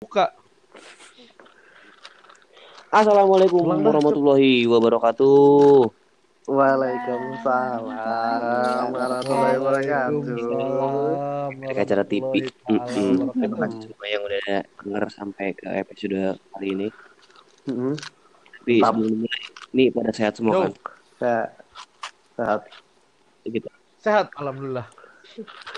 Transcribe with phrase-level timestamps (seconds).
[0.00, 0.32] Buka.
[2.88, 5.92] Assalamualaikum warahmatullahi wabarakatuh.
[6.48, 7.84] Waalaikumsalam
[8.96, 11.52] warahmatullahi wabarakatuh.
[11.52, 12.48] Dari acara TV.
[12.88, 16.88] Terima kasih semua yang udah denger sampai ke episode kali ini.
[18.56, 19.40] Tapi sebelum mulai,
[19.76, 20.72] ini pada sehat semua kan?
[21.20, 21.60] Sehat.
[22.40, 22.60] Sehat.
[23.44, 23.68] Gitu.
[24.00, 24.88] Sehat, alhamdulillah.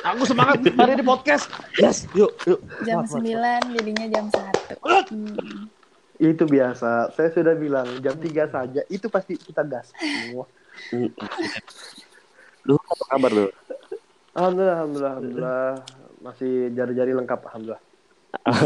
[0.03, 1.53] Aku semangat hari ini podcast.
[1.77, 2.65] Yes, yuk, yuk.
[2.89, 3.69] Jam Maaf, maaf.
[3.69, 5.13] 9 jadinya jam 1.
[5.13, 5.69] Hmm.
[6.17, 7.13] Itu biasa.
[7.13, 8.81] Saya sudah bilang jam 3 saja.
[8.89, 9.93] Itu pasti kita gas.
[12.67, 13.51] Lu apa kabar lu?
[14.33, 15.83] Alhamdulillah, alhamdulillah, alhamdulillah.
[16.23, 17.83] Masih jari-jari lengkap, alhamdulillah.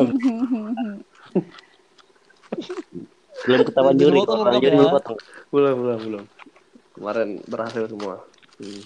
[3.46, 4.84] Belum ketahuan juri, lengkap juri ya.
[4.84, 5.18] lu potong.
[5.50, 6.24] Belum, belum, belum.
[6.94, 8.22] Kemarin berhasil semua.
[8.60, 8.82] Hmm.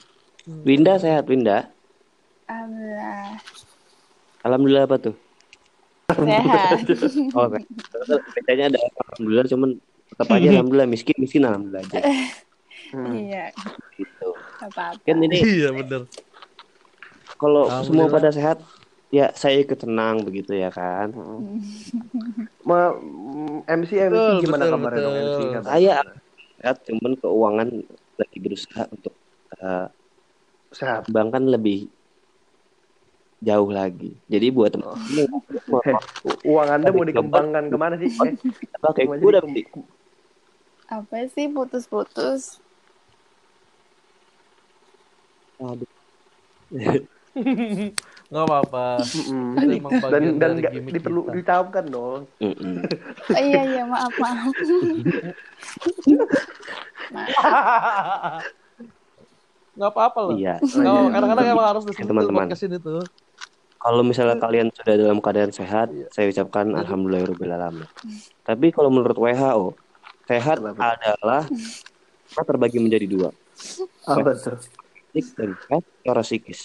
[0.64, 1.68] Winda sehat Winda.
[2.50, 3.26] Alhamdulillah.
[4.42, 5.14] Alhamdulillah apa tuh?
[6.10, 6.82] Sehat.
[7.38, 7.46] Oh,
[8.34, 9.70] bedanya ada alhamdulillah cuman
[10.10, 12.02] tetap aja alhamdulillah miskin miskin alhamdulillah aja
[12.90, 13.14] Hmm.
[13.14, 13.54] Iya,
[13.94, 14.34] gitu.
[14.58, 14.98] gak apa-apa.
[15.06, 16.10] Kan ini Iya, bener.
[17.38, 18.66] kalau semua pada sehat
[19.14, 21.14] ya saya ikut tenang begitu ya kan
[22.66, 25.22] Ma, mm, MC MC Betul, gimana betul, kabarnya dong betul.
[25.22, 25.40] MC?
[25.54, 25.66] Kabar.
[25.70, 25.94] saya
[26.58, 27.68] sehat cuman keuangan
[28.18, 29.14] lagi berusaha untuk
[29.54, 29.86] eh,
[30.74, 31.00] sehat.
[31.06, 31.94] kembangkan lebih
[33.40, 34.92] jauh lagi jadi buat teman
[36.28, 38.12] U- Uang Anda mau dikembangkan ke mana sih?
[38.20, 38.36] Eh,
[38.78, 39.64] pakai udah jadi beli
[40.90, 42.58] Apa sih putus-putus?
[45.56, 45.88] Aduh.
[48.30, 48.86] Nggak apa-apa.
[50.10, 51.32] Dan dan gimmick diperlu kita.
[51.86, 52.26] dong.
[52.38, 52.82] Mm-mm.
[53.34, 54.54] Oh, iya, iya, maaf, maaf.
[59.70, 60.34] Nggak apa-apa loh.
[60.34, 61.10] iya Nggak apa-apa.
[61.14, 62.38] Kadang-kadang emang harus disebut teman-teman.
[62.46, 63.02] podcast ini tuh.
[63.80, 66.06] Kalau misalnya kalian sudah dalam keadaan sehat Iya.
[66.12, 67.88] saya ucapkan alhamdulillahirobbilalamin
[68.44, 69.72] tapi kalau menurut WHO
[70.28, 70.94] sehat Kenapa?
[70.94, 71.42] adalah
[72.30, 73.28] kita terbagi menjadi dua.
[74.06, 74.54] Apa tuh?
[75.10, 76.60] fisik dan sehat secara psikis.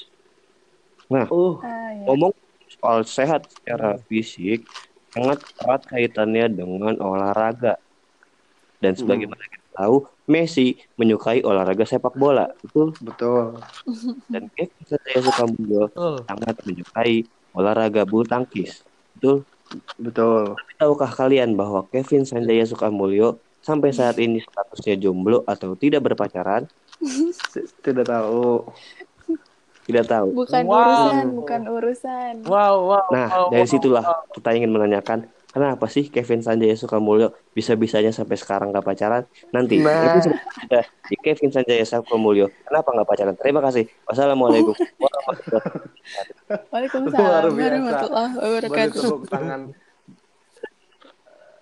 [1.10, 2.06] Nah iya.
[2.06, 2.34] ngomong
[2.78, 4.70] soal sehat secara fisik
[5.10, 7.82] sangat erat kaitannya dengan olahraga.
[8.78, 13.62] Dan sebagaimana kita tahu Messi menyukai olahraga sepak bola betul betul.
[14.32, 15.84] dan Kevin Sanjaya Sukamulyo
[16.26, 17.16] sangat menyukai
[17.54, 18.82] olahraga bulu tangkis
[19.18, 19.46] betul
[19.98, 20.54] Betul.
[20.54, 26.70] Tapi tahukah kalian bahwa Kevin Sanjaya Sukamulyo sampai saat ini statusnya jomblo atau tidak berpacaran
[27.82, 28.70] Tidak tahu.
[29.86, 30.78] tidak tahu Bukan Wow.
[30.78, 32.34] urusan, bukan urusan.
[32.46, 33.06] Wow, wow.
[33.10, 34.22] Nah, wow, dari wow, situlah wow.
[34.34, 35.20] kita ingin menanyakan
[35.56, 39.24] kenapa sih Kevin Sanjaya Sukamulyo bisa-bisanya sampai sekarang nggak pacaran?
[39.50, 40.12] Nanti Nah.
[40.12, 43.34] episode kita di Kevin Sanjaya Sukamulyo kenapa nggak pacaran?
[43.34, 43.88] Terima kasih.
[44.04, 44.74] Wassalamualaikum
[46.68, 47.56] Waalaikumsalam Luar biasa.
[47.56, 49.02] warahmatullahi Boleh wabarakatuh.
[49.02, 49.62] tepuk tangan.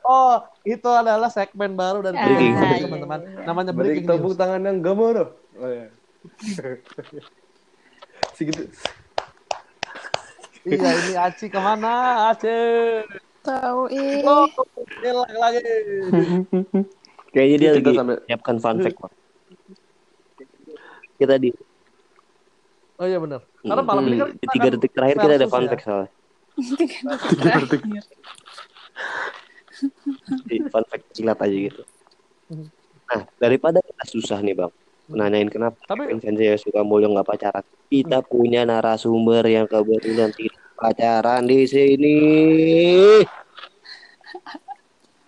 [0.03, 2.51] Oh, itu adalah segmen baru dari Ah, Breaking.
[2.51, 3.19] podcast, iya, teman-teman.
[3.23, 3.39] iya.
[3.45, 4.35] Namanya Beri breaking tepuk news.
[4.35, 5.29] tangan yang gemuruh.
[5.55, 5.87] Oh ya.
[8.35, 8.67] Segitu.
[10.63, 12.27] Iya, ini Aci ke mana?
[12.29, 12.51] Aci.
[13.43, 14.23] Tahu ih.
[14.23, 14.47] Oh,
[15.03, 15.59] hilang lagi.
[17.29, 18.97] Kayaknya dia lagi sambil- menyiapkan fun fact.
[18.97, 19.11] Pak.
[21.13, 21.49] Kita di,
[22.95, 23.41] Oh iya benar.
[23.59, 25.69] Karena malam ini kan di tiga detik terakhir kita ada fun ya.
[25.69, 26.09] fact soalnya.
[27.33, 28.03] Terakhir.
[30.47, 31.81] Di fun fact kilat aja gitu.
[33.03, 34.71] Nah, daripada kita susah nih bang,
[35.11, 37.65] nanyain kenapa Tapi- Kevin Sanjaya Sukamulyo nggak pacaran.
[37.91, 42.19] Kita punya narasumber yang kebetulan tidak pacaran di sini.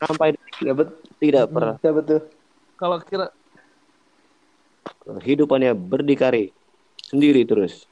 [0.03, 0.87] Sampai Ya bet.
[1.19, 2.19] tidak pernah Ya betul.
[2.75, 3.31] Kalau kira
[5.23, 6.51] kehidupannya berdikari
[7.07, 7.87] sendiri terus.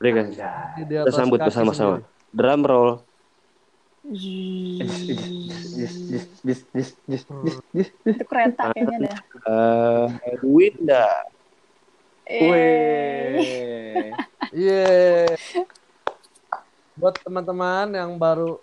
[0.00, 2.04] Mereka di kita atas sambut kaki bersama-sama.
[2.28, 2.90] Drum roll.
[8.04, 9.18] Itu kereta kayaknya dah.
[10.28, 11.08] Eh, Winda.
[12.28, 14.12] Eh,
[14.54, 15.34] Iya.
[16.94, 18.62] Buat teman-teman yang baru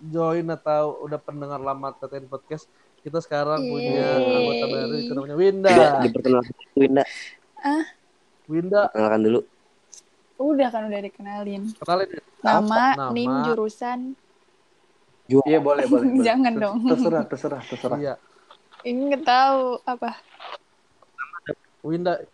[0.00, 2.64] join atau udah pendengar lama TTN Podcast,
[3.00, 4.32] kita sekarang punya Yeay.
[4.32, 5.72] anggota baru itu namanya Winda.
[6.00, 7.04] Diperkenalkan Winda.
[8.44, 9.40] Winda, Perkenalkan dulu.
[10.34, 11.62] udah kan udah dikenalin.
[11.78, 12.22] kenalin ya.
[12.42, 13.12] Nama, Nama.
[13.12, 14.00] nim, jurusan.
[15.24, 15.84] Iya boleh, boleh.
[15.88, 16.20] boleh.
[16.28, 16.76] Jangan Ter- dong.
[16.84, 17.98] Terserah, terserah, terserah.
[18.00, 18.14] Iya.
[18.82, 20.16] Ini nggak tahu apa.
[21.80, 22.24] Winda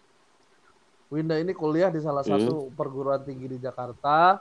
[1.10, 2.38] Winda ini kuliah di salah Hmm.
[2.38, 4.38] satu perguruan tinggi di Jakarta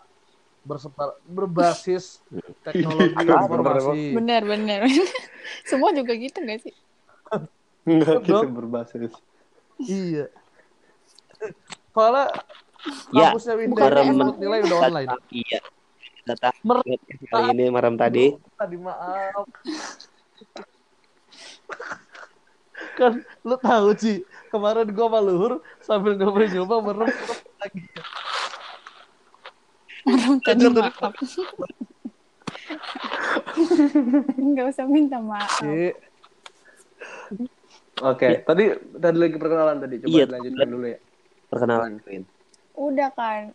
[0.62, 2.21] bersepar, berbasis
[2.66, 4.13] teknologi informasi.
[4.13, 4.86] Bener, bener.
[5.69, 6.74] Semua juga gitu nggak sih?
[7.83, 9.12] Enggak kita berbasis.
[9.77, 10.30] Iya.
[11.89, 12.30] Soalnya
[13.12, 15.10] Ya, Kampusnya Winda menurut nilai udah online.
[15.36, 15.60] Iya.
[16.24, 16.86] Data Mer-
[17.27, 18.31] kali ini malam tadi.
[18.56, 19.44] Tadi maaf.
[22.95, 23.13] kan
[23.44, 27.10] lu tahu Ci, kemarin gua sama Luhur sambil nyoba-nyoba merem
[27.62, 27.81] lagi.
[30.10, 31.13] Orang tadi maaf.
[34.38, 35.62] Nggak usah minta maaf.
[38.00, 38.63] Oke, tadi
[38.96, 39.96] tadi lagi perkenalan tadi.
[40.01, 41.00] Coba Iya, dilanjutkan dulu ya.
[41.51, 42.24] Perkenalan Win.
[42.80, 43.54] Udah kan.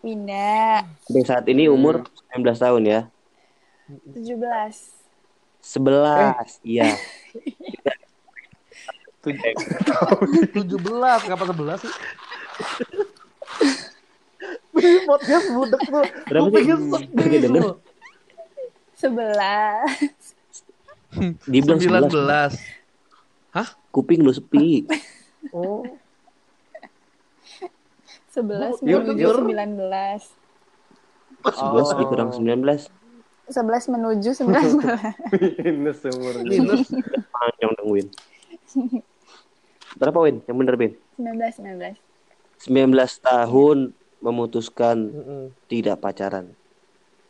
[0.00, 3.00] Winda, Sampai saat ini umur 19 tahun ya.
[4.16, 4.40] 17.
[5.60, 6.64] 11.
[6.64, 6.88] Iya.
[9.20, 9.36] 17,
[11.28, 11.92] ngapa 11 sih?
[15.04, 16.08] Podcast budek tuh.
[16.32, 16.72] Berapa sih?
[17.12, 17.52] denger.
[17.52, 17.76] lu.
[18.96, 21.44] 11.
[21.44, 22.56] Dibilang 11.
[23.52, 23.92] 19.
[23.92, 24.88] Kuping lu sepi.
[25.50, 25.82] Oh,
[28.30, 29.36] 11 Yuk, menuju yuk.
[29.50, 30.22] 19.
[31.42, 32.86] 11 dikurang 19.
[33.50, 34.78] 11 menuju 19.
[35.66, 36.46] Minus umurnya.
[36.46, 36.86] minus.
[37.34, 37.74] Panjang.
[40.00, 40.40] Berapa Win?
[40.44, 40.92] Yang bener Win?
[41.16, 41.96] 19,
[42.60, 42.66] 19.
[42.66, 43.78] 19 tahun
[44.20, 45.42] memutuskan Mm-mm.
[45.66, 46.52] tidak pacaran.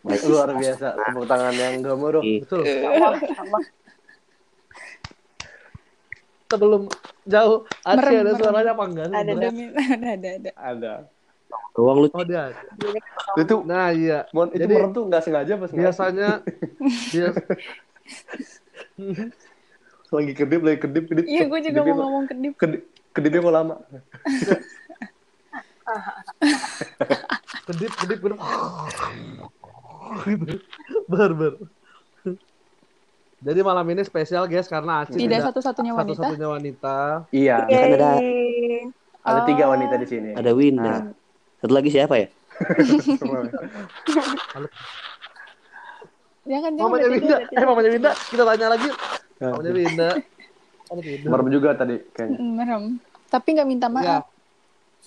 [0.01, 0.27] Baik.
[0.27, 0.97] Luar biasa.
[0.97, 2.21] Tepuk tangan yang gemuruh.
[2.21, 2.65] Ih, Betul.
[6.47, 6.83] Sebelum
[7.25, 8.35] jauh, Aci ada merem.
[8.35, 9.07] suaranya apa enggak?
[9.07, 9.47] Ada, ada,
[9.95, 10.51] ada, ada, ada.
[10.59, 10.93] Ada.
[11.71, 12.09] Doang lu.
[12.11, 12.51] Oh dia.
[12.51, 12.59] ada.
[13.39, 14.27] Itu Nah iya.
[14.35, 15.71] Mon, itu Jadi- merem tuh nggak sengaja pas?
[15.71, 16.29] Biasanya
[17.15, 17.35] bias,
[20.11, 21.25] lagi kedip lagi kedip kedip.
[21.25, 22.53] Iya, gue juga Kedipnya mau ngomong kedip.
[22.57, 22.81] kedip
[23.11, 23.75] kedipnya kok lama.
[27.67, 28.39] kedip kedip kedip.
[30.25, 30.55] gitu.
[31.07, 31.53] Ber ber.
[33.41, 36.13] Jadi malam ini spesial guys karena Aci Tidak satu-satunya wanita.
[36.13, 36.97] satu-satunya wanita.
[37.31, 37.57] Iya.
[37.65, 38.11] Kan ada
[39.21, 39.71] Ada tiga Oh.
[39.73, 40.31] wanita di sini.
[40.33, 41.13] ada Winda.
[41.59, 42.27] Satu lagi siapa ya?
[46.43, 46.91] Jangan, jangan.
[46.91, 47.37] Mamanya Winda.
[47.47, 48.11] Eh mamanya Winda.
[48.27, 48.89] Kita tanya lagi.
[49.41, 50.11] Winda.
[50.91, 51.29] Ada tidur.
[51.31, 52.39] merem juga tadi kayaknya.
[52.39, 52.83] Mm, Merem.
[53.27, 53.95] Tapi nggak minta Ya.
[53.95, 54.25] maaf.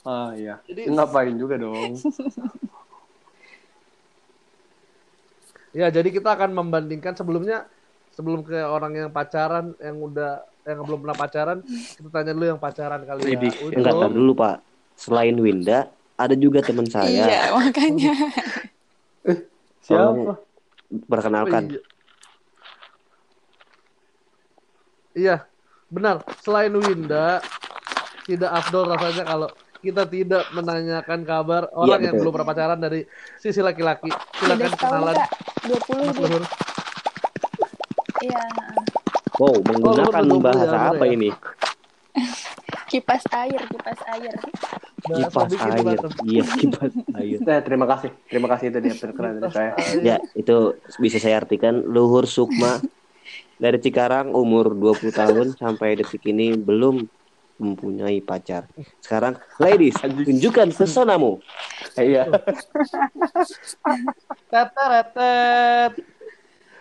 [0.03, 0.55] Ah iya.
[0.65, 1.93] Jadi- Ngapain juga dong.
[5.73, 7.65] Ya, jadi kita akan membandingkan sebelumnya
[8.13, 12.61] sebelum ke orang yang pacaran yang udah yang belum pernah pacaran, kita tanya dulu yang
[12.61, 13.41] pacaran kali ya.
[13.41, 14.55] Untuk- Enggak dulu Pak.
[14.93, 17.25] Selain Winda, ada juga teman saya.
[17.25, 18.13] Iya, makanya.
[19.81, 20.37] Siapa?
[21.09, 21.73] Perkenalkan.
[21.73, 21.81] Iya.
[25.13, 25.45] Iya,
[25.87, 26.25] benar.
[26.41, 27.39] Selain Winda,
[28.25, 29.49] tidak afdol rasanya kalau
[29.83, 32.31] kita tidak menanyakan kabar orang yang betul.
[32.31, 33.01] belum pernah pacaran dari
[33.37, 34.09] sisi laki-laki.
[34.39, 35.29] Silakan kenalan Kak.
[35.63, 36.23] 20 Mas dia.
[36.23, 36.43] Luhur.
[38.23, 38.43] Iya.
[39.35, 41.11] Wow, menggunakan Oh, bahasa ya, apa ya.
[41.13, 41.29] ini?
[42.93, 44.33] Kipas air, kipas air.
[45.03, 45.99] Bahasa Kipas bikin air.
[46.23, 47.37] Iya, kipas air.
[47.41, 48.09] Eh, terima kasih.
[48.29, 49.71] Terima kasih itu dia perkenalan dari saya.
[49.99, 52.77] Ya, itu bisa saya artikan Luhur Sukma
[53.57, 57.05] dari Cikarang umur 20 tahun sampai detik ini belum
[57.61, 58.65] mempunyai pacar.
[58.99, 61.39] Sekarang, ladies, tunjukkan pesonamu.
[61.95, 62.25] Eh, iya.
[64.49, 66.01] Teteretet.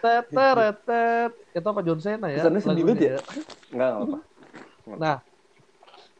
[0.00, 1.30] Teteretet.
[1.52, 2.42] Itu apa John Cena ya?
[2.42, 3.16] Kesannya sedih banget ya.
[3.70, 4.18] Enggak apa.
[4.96, 5.16] Nah,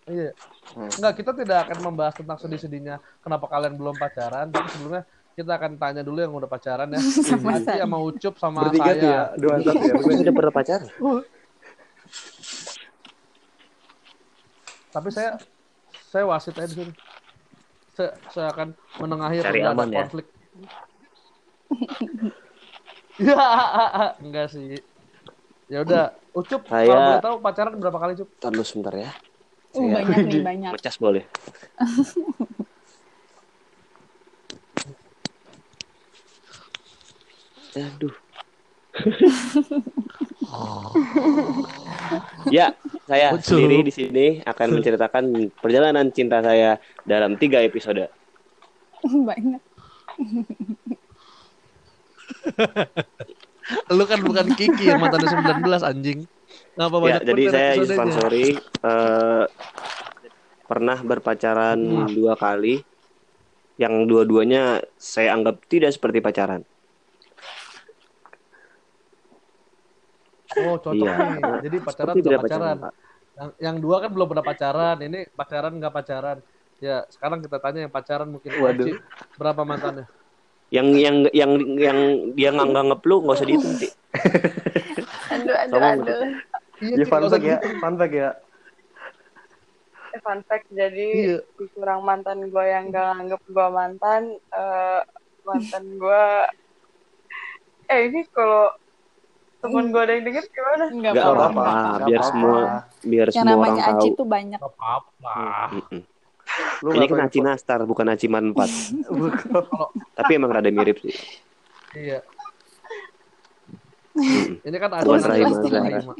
[0.06, 0.30] iya.
[0.76, 0.90] Hmm.
[1.00, 5.02] Enggak, kita tidak akan membahas tentang sedih-sedihnya kenapa kalian belum pacaran, tapi sebelumnya
[5.32, 7.00] kita akan tanya dulu yang udah pacaran ya.
[7.28, 7.82] Sama Nanti saya.
[7.82, 9.22] sama Ucup sama Bertiga tuh ya.
[9.24, 9.40] saya.
[9.40, 9.94] Dua satu ya.
[9.96, 10.88] Gue sudah pernah pacaran.
[14.90, 15.30] Tapi saya
[16.06, 16.92] saya wasit aja di sini.
[17.92, 18.68] Saya, saya akan
[18.98, 19.98] menengahi Cari aman ya.
[20.04, 20.26] konflik.
[23.18, 23.44] Ya,
[24.24, 24.80] enggak sih.
[25.66, 28.28] Ya udah, Ucup, Saya- kalau boleh tahu pacaran berapa kali, Cup?
[28.38, 29.08] Ntar dulu sebentar ya.
[29.72, 30.70] Uh, Saya banyak nih, banyak.
[30.76, 31.24] ngecas boleh.
[37.76, 38.14] Aduh.
[42.52, 42.76] ya,
[43.08, 43.64] saya Betul.
[43.64, 45.24] sendiri di sini akan menceritakan
[45.56, 46.76] perjalanan cinta saya
[47.08, 48.12] dalam tiga episode.
[49.02, 49.62] banyak.
[53.96, 56.28] Lu kan bukan Kiki yang mantannya 19 anjing.
[56.76, 58.04] Ngapa Ya, banyak jadi bener saya episodenya?
[58.04, 59.44] Ansori eh,
[60.68, 61.80] pernah berpacaran
[62.12, 62.84] dua kali.
[63.80, 66.68] Yang dua-duanya saya anggap tidak seperti pacaran.
[70.60, 71.16] Oh, cocok Iya.
[71.32, 71.44] nih.
[71.64, 72.76] Jadi pacaran Seperti nggak tidak pacaran.
[72.78, 72.92] Pak.
[73.32, 74.96] Yang, yang dua kan belum pernah pacaran.
[75.00, 76.38] Ini pacaran nggak pacaran.
[76.82, 78.86] Ya, sekarang kita tanya yang pacaran mungkin Waduh.
[78.90, 78.92] Oci.
[79.38, 80.06] Berapa mantannya?
[80.72, 81.98] Yang yang yang yang
[82.32, 83.92] dia nggak nganggap lu nggak usah dihitung sih.
[85.30, 85.96] Aduh, aduh, Tolong.
[86.00, 86.20] aduh.
[86.82, 87.58] Iya, Ya fun nggak fact ya.
[87.80, 88.30] Fun fact ya.
[90.12, 91.38] eh, fun fact jadi Iya.
[91.56, 95.00] dikurang mantan gue yang gak nganggep gue mantan eh,
[95.44, 96.24] mantan gue
[97.88, 98.68] eh ini kalau
[99.62, 101.62] temen gue ada yang denger gimana Enggak Nggak apa-apa.
[102.02, 102.22] biar apa-apa.
[102.26, 102.58] semua
[103.02, 104.18] biar Yang semua orang namanya Aci tahu.
[104.18, 104.58] tuh banyak.
[104.58, 105.34] Gak apa-apa.
[106.82, 108.58] Lu Ini kan tahu Aci Nastar, bukan Aci Man 4.
[108.58, 109.88] info- Bukan.
[110.12, 111.14] Tapi emang rada mirip sih.
[111.94, 112.18] Iya.
[114.12, 114.60] Mm-mm.
[114.60, 115.40] Ini kan ada- Zahra.
[115.40, 116.14] Rahima.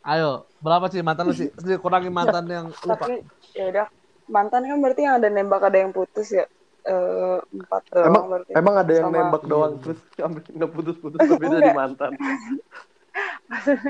[0.00, 1.50] Ayo, berapa sih mantan lu sih?
[1.50, 2.96] Terus kurangi mantan yang lupa.
[2.98, 3.20] tapi
[3.52, 3.86] ya udah
[4.26, 6.44] mantan kan berarti yang ada nembak ada yang putus ya
[6.80, 11.18] Eh, empat doang Emang berarti emang ada yang Sama- nembak doang terus sampai nggak putus-putus
[11.18, 12.12] tapi jadi mantan.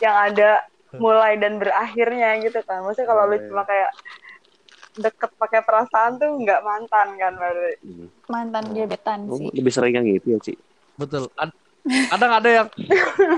[0.00, 0.50] yang ada
[0.92, 3.46] mulai dan berakhirnya gitu kan maksudnya kalau lu Oh, iya.
[3.46, 3.90] cuma kayak
[4.92, 8.06] deket pakai perasaan tuh nggak mantan kan berarti Mm.
[8.26, 9.50] Mantan gebetan Oh, sih.
[9.52, 10.54] lebih sering yang gitu ya, Ci.
[10.94, 11.30] Betul.
[11.34, 12.66] Ad- Kadang ada yang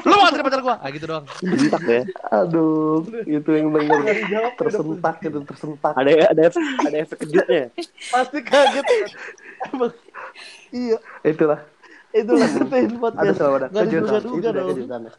[0.02, 0.76] lu mau jadi pacar gua.
[0.82, 1.24] Ah gitu doang.
[1.40, 2.02] Bentak ya.
[2.34, 4.02] Aduh, itu yang benar
[4.58, 5.92] tersentak itu tersentak.
[5.94, 7.64] Ada ada efek, ada efek kejutnya.
[8.10, 8.84] Pasti kaget.
[10.72, 11.60] Iya, Itulah.
[12.12, 13.36] itulah ketain Ada podcast.
[13.38, 14.20] selalu ada kejutan.
[14.20, 15.12] Itu kejutannya.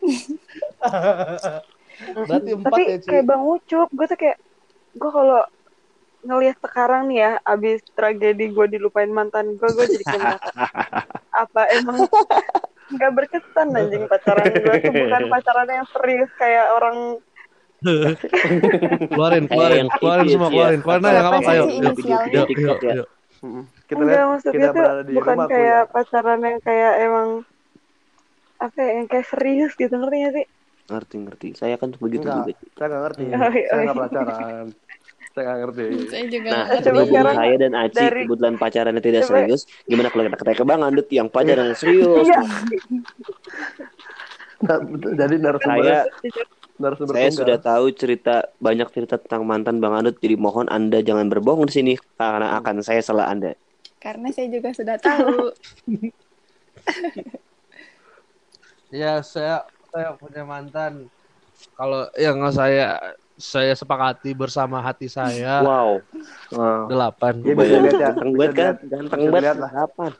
[2.00, 3.08] Berarti empat tapi ya, Ci.
[3.12, 4.36] kayak bang Ucup gue tuh kayak
[4.96, 5.40] gue kalau
[6.20, 10.50] ngelihat sekarang nih ya abis tragedi gue dilupain mantan gue gue jadi merasa,
[11.44, 11.98] apa emang
[12.90, 16.96] nggak berkesan anjing pacaran gue tuh bukan pacaran yang serius kayak orang
[19.16, 20.52] keluarin, keluarin, keluarin semua, ya.
[20.52, 21.68] keluarin, keluarin aja nggak apa-apa, yuk,
[22.28, 22.48] yuk,
[22.84, 23.08] yuk.
[23.88, 25.88] Kita enggak lihat maksudnya kita tuh berada di bukan kayak ya.
[25.88, 27.28] pacaran yang kayak emang
[28.60, 30.46] apa ya, yang kayak serius gitu ngerti gak sih
[30.90, 31.48] Ngerti ngerti.
[31.54, 32.50] Saya kan begitu juga.
[32.74, 33.24] saya nggak ngerti.
[33.30, 34.02] Oh, iya, Saya oh, nggak iya.
[34.02, 34.66] pacaran.
[35.30, 35.84] Saya nggak ngerti.
[36.10, 36.66] Saya juga Nah,
[37.38, 39.30] saya dan Aci dari- kebetulan pacarannya tidak Coba.
[39.38, 42.26] serius, gimana kalau kita ketemu ke Bang Andut yang pacaran serius?
[42.26, 42.40] Iya.
[44.60, 44.76] Nah,
[45.16, 46.00] jadi narasumber Saya
[46.76, 51.30] narasumber saya sudah tahu cerita banyak cerita tentang mantan Bang Andut, jadi mohon Anda jangan
[51.30, 53.54] berbohong di sini karena akan saya salah Anda.
[54.00, 55.52] Karena saya juga sudah tahu.
[58.90, 59.62] Ya, saya
[59.94, 61.06] saya punya mantan.
[61.78, 62.98] Kalau yang saya
[63.40, 66.04] saya sepakati bersama hati saya Wow,
[66.52, 66.86] Wow.
[66.86, 67.34] delapan.
[67.40, 68.06] Ya, bisa bayangin dilihat ya.
[68.12, 68.74] ganteng banget kan?
[68.86, 69.54] Ganteng banget.
[69.56, 70.12] Kapan?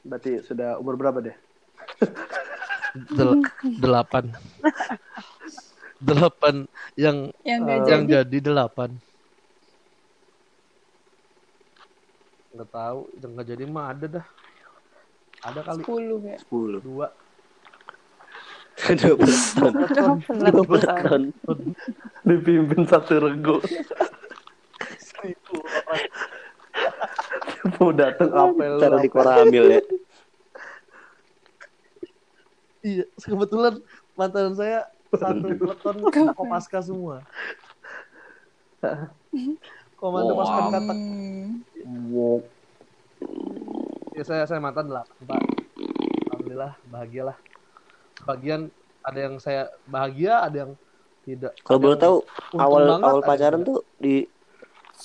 [0.00, 1.36] Berarti sudah umur berapa deh?
[3.16, 3.44] Del-
[3.78, 4.24] delapan.
[6.00, 6.54] delapan
[6.96, 8.12] yang Yang Eh, yang jadi.
[8.24, 8.90] jadi delapan.
[12.50, 14.26] Nggak tahu, yang nggak jadi mah ada dah.
[15.40, 16.36] Ada kali 10 ya.
[16.36, 16.78] 10.
[16.82, 17.08] dua.
[18.80, 19.20] 12
[19.56, 19.74] tahun.
[20.24, 21.22] 12 tahun.
[22.24, 23.60] Dipimpin satu rego.
[27.76, 28.72] Mau datang apel.
[28.80, 29.82] Taruh di koramil ya.
[32.80, 33.76] Iya, kebetulan
[34.16, 35.96] mantan saya satu peleton
[36.32, 37.20] kopaska semua.
[40.00, 40.40] Komando Wow.
[40.40, 40.98] pasukan katak.
[42.08, 42.36] Wow.
[44.16, 45.40] Ya, saya saya mantan delapan pak.
[46.32, 47.36] Alhamdulillah bahagialah.
[48.24, 50.72] Bagian ada yang saya bahagia, ada yang
[51.24, 51.52] tidak.
[51.62, 52.16] Kalau boleh tahu
[52.54, 54.26] awal banget, awal pacaran tuh di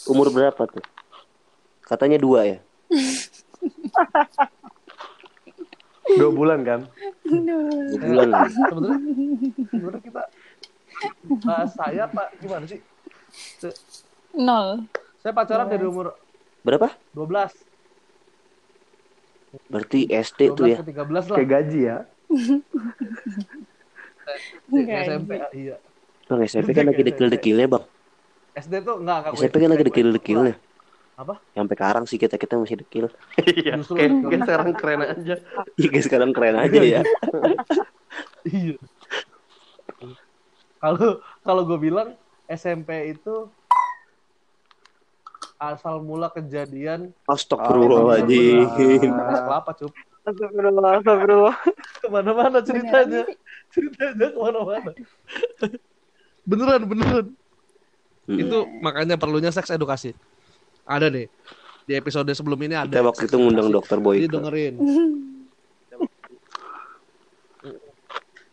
[0.06, 0.84] umur berapa tuh?
[1.82, 2.60] Katanya dua ya.
[6.06, 6.86] Dua bulan kan?
[7.26, 8.28] Dua bulan.
[8.30, 8.46] lah.
[8.46, 9.00] sebenarnya
[9.66, 10.24] sebenarnya kita
[11.42, 12.78] bahas saya pak gimana sih?
[13.58, 13.74] Se-
[14.38, 14.86] Nol.
[15.18, 16.14] Saya pacaran dari umur
[16.62, 16.94] Berapa?
[17.18, 17.50] 12,
[19.70, 20.78] Berarti SD 12 tuh ya.
[20.78, 21.38] ke 13 lah.
[21.38, 21.98] Kayak gaji ya.
[24.72, 25.02] Enggak.
[25.06, 25.76] SMP iya.
[26.26, 27.84] Bang SMP kan lagi dekil-dekilnya bang.
[28.58, 30.56] SD tuh enggak enggak SMP kan lagi dekil-dekilnya.
[31.16, 31.40] Apa?
[31.56, 33.06] Sampai sekarang sih kita kita masih dekil.
[33.40, 33.80] Iya.
[33.86, 35.36] Kayak kayak sekarang keren aja.
[35.80, 37.02] Iya guys, sekarang keren aja ya.
[38.44, 38.76] Iya.
[40.82, 42.14] Kalau kalau gue bilang
[42.46, 43.50] SMP itu
[45.56, 48.68] asal mula kejadian Astagfirullahaladzim.
[49.08, 49.92] kelapa cup
[50.26, 51.56] Astagfirullah, astagfirullah.
[52.02, 53.22] ke mana-mana ceritanya
[53.70, 54.92] ceritanya ke mana-mana
[56.50, 57.28] beneran beneran
[58.26, 58.42] Hmm.
[58.42, 60.18] itu makanya perlunya seks edukasi
[60.82, 61.30] ada nih
[61.86, 64.26] di episode sebelum ini ada Kita waktu itu ngundang dokter jadi Boy.
[64.26, 64.76] dengerin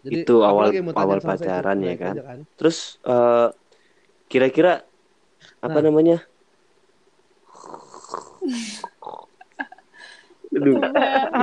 [0.02, 2.14] Jadi, Itu awal- awal pacaran ya kan?
[2.18, 3.48] aja Terus eh,
[4.26, 4.84] kira-kira
[5.62, 5.88] apa Nah.
[5.88, 6.20] namanya?
[10.52, 10.76] Aduh,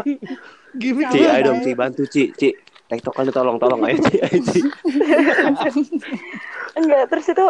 [0.82, 2.54] Gimik Ci, ayo dong Ci, bantu Ci, Ci.
[2.90, 4.62] Tektokan tolong, tolong ayo Ci, ayo Ci.
[6.80, 7.46] Enggak, terus itu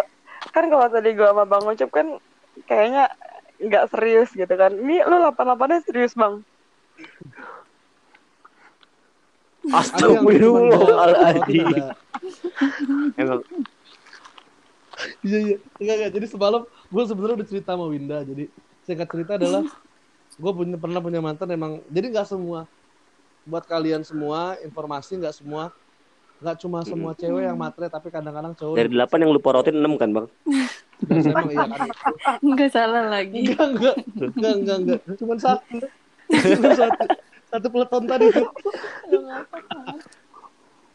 [0.56, 2.16] kan kalau tadi gua sama Bang Ucup kan
[2.64, 3.12] kayaknya
[3.60, 4.72] nggak serius gitu kan.
[4.72, 6.48] Ini lu 88-nya serius, Bang.
[9.70, 11.92] Astagfirullahaladzim.
[13.20, 13.44] Emang
[15.24, 15.58] Iya iya.
[15.80, 16.12] Enggak enggak.
[16.20, 18.20] Jadi semalam gue sebenarnya udah cerita sama Winda.
[18.24, 18.52] Jadi
[18.84, 19.64] singkat cerita adalah
[20.40, 21.84] gue punya pernah punya mantan emang.
[21.92, 22.64] Jadi nggak semua
[23.44, 25.74] buat kalian semua informasi nggak semua
[26.40, 30.00] nggak cuma semua cewek yang matre tapi kadang-kadang cowok dari delapan yang lu porotin enam
[30.00, 30.28] kan bang?
[31.12, 31.90] Emang iya kan
[32.40, 33.44] Enggak salah lagi.
[33.44, 35.78] enggak enggak enggak enggak enggak cuma satu
[36.32, 37.04] cuma satu
[37.50, 38.28] satu peleton tadi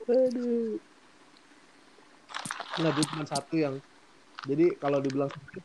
[0.05, 0.77] aduh
[2.75, 3.75] nggak jadi cuma satu yang
[4.45, 5.65] jadi kalau dibilang sedikit,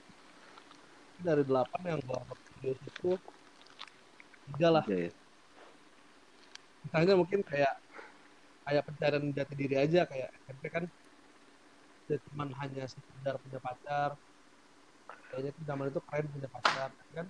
[1.19, 3.12] dari delapan yang video itu
[4.49, 4.83] tiga lah.
[4.89, 5.11] Iya, iya.
[6.83, 7.73] misalnya mungkin kayak
[8.65, 10.83] kayak pencarian jati diri aja kayak SMP kan
[12.09, 14.17] dia cuman hanya sekedar punya pacar.
[15.29, 17.25] Kayaknya tuh zaman itu keren punya pacar kan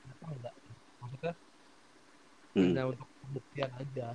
[0.00, 0.54] ternyata enggak?
[1.00, 1.32] Maksudnya
[2.56, 2.74] Hmm.
[2.74, 4.06] hanya untuk pembuktian aja.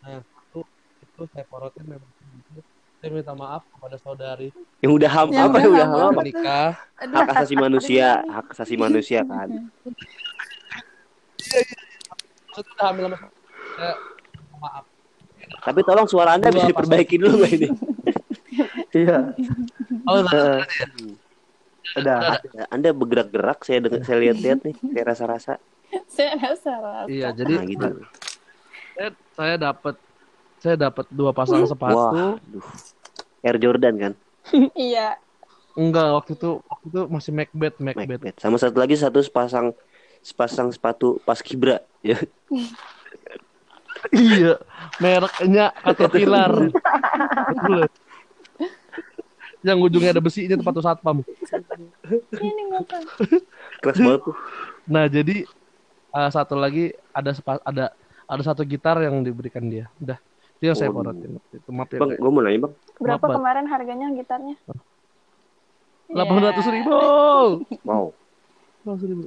[0.00, 0.60] Nah yang satu
[1.04, 2.60] itu saya porotin memang itu.
[3.00, 4.48] Saya minta maaf kepada saudari.
[4.80, 6.68] Yang udah ham Yang apa udah ya udah ham menikah.
[7.00, 9.48] Hak asasi manusia, hak asasi manusia kan.
[11.40, 13.18] Maksudnya udah hamil sama
[13.70, 13.94] saya
[14.30, 14.84] minta maaf
[15.60, 17.68] Tapi tolong suara anda bisa diperbaiki dulu nggak ini?
[18.90, 19.32] Iya.
[20.04, 20.66] oh nah,
[21.90, 22.42] Ada.
[22.68, 25.52] Anda bergerak-gerak, saya dengar, saya lihat-lihat nih, saya rasa-rasa.
[26.06, 27.06] Saya rasa rasa.
[27.06, 27.88] iya jadi Nah gitu.
[28.92, 29.94] saya, saya dapat
[30.58, 32.66] saya dapat dua pasang sepatu Wah, aduh.
[33.40, 34.12] Air Jordan kan,
[34.76, 35.18] Iya.
[35.72, 38.36] enggak waktu itu waktu itu masih Macbeth Macbeth Macbeth.
[38.38, 39.70] Sama satu lagi satu sepasang
[40.20, 41.80] sepasang sepatu pas kibra.
[42.00, 42.16] Ya.
[44.10, 44.56] iya
[44.96, 46.72] mereknya Caterpillar
[47.52, 47.80] Betul.
[49.60, 51.20] yang ujungnya ada besinya sepatu satpam
[52.32, 52.62] Ini?
[53.78, 54.32] Keras banget tuh.
[54.88, 55.44] nah jadi
[56.10, 57.92] eh, satu lagi ada sepa- ada
[58.24, 60.16] ada satu gitar yang diberikan dia udah
[60.56, 60.96] itu yang saya Oh.
[60.96, 62.72] porotin waktu itu maaf ya Bang, gue mau nanya bang.
[62.96, 64.56] Berapa Maaf, kemarin harganya gitarnya?
[66.08, 66.92] delapan ratus ribu
[67.84, 68.04] Wow.
[68.88, 69.26] 800 ribu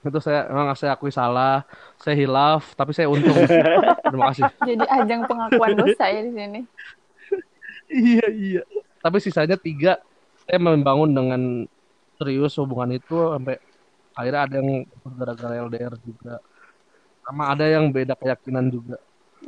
[0.00, 1.60] itu saya memang saya akui salah
[2.00, 3.36] saya hilaf tapi saya untung
[4.08, 6.60] terima kasih Jadi ajang pengakuan dosa ya di sini.
[7.92, 8.62] iya iya
[9.04, 10.00] tapi sisanya tiga
[10.48, 11.42] saya membangun dengan
[12.16, 13.60] serius hubungan itu sampai
[14.16, 14.68] akhirnya ada yang
[15.16, 16.40] gara-gara LDR juga
[17.24, 18.96] sama ada yang beda keyakinan juga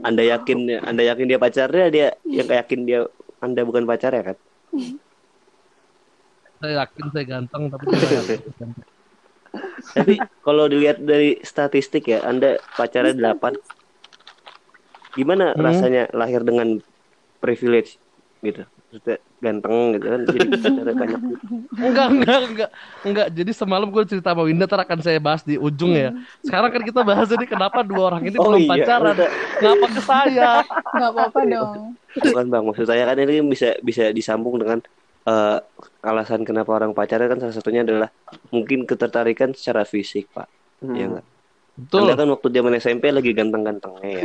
[0.05, 3.01] Anda yakin Anda yakin dia pacarnya dia yang yakin dia
[3.41, 4.37] Anda bukan pacarnya kan?
[6.63, 8.87] saya yakin saya ganteng tapi saya ganteng.
[9.91, 13.55] Tapi kalau dilihat dari statistik ya, Anda pacarnya 8.
[15.13, 15.61] Gimana Hmm.
[15.61, 16.81] rasanya lahir dengan
[17.39, 18.01] privilege
[18.41, 18.65] gitu?
[18.89, 21.21] Maksudnya ganteng gitu kan jadi pacarnya banyak.
[21.75, 22.71] enggak enggak enggak
[23.03, 26.71] enggak jadi semalam gue cerita sama Winda ntar akan saya bahas di ujung ya sekarang
[26.71, 29.31] kan kita bahas ini kenapa dua orang ini Oh belum iya, pacaran udah.
[29.59, 30.49] ngapa ke saya
[30.93, 31.81] Nggak apa-apa dong.
[32.13, 34.79] Bukan Bang, maksud saya kan ini bisa bisa disambung dengan
[35.27, 35.59] eh,
[36.03, 38.11] alasan kenapa orang pacaran kan salah satunya adalah
[38.51, 40.49] mungkin ketertarikan secara fisik, Pak.
[40.83, 40.97] Hmm.
[40.97, 41.27] Iya nggak?
[41.73, 44.23] betul Anda kan waktu zaman SMP lagi ganteng-gantengnya ya.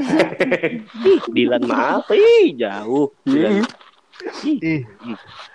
[1.08, 3.16] Ih, Dilan maaf, ih jauh.
[3.24, 3.64] Dilan.
[4.44, 4.84] Ih,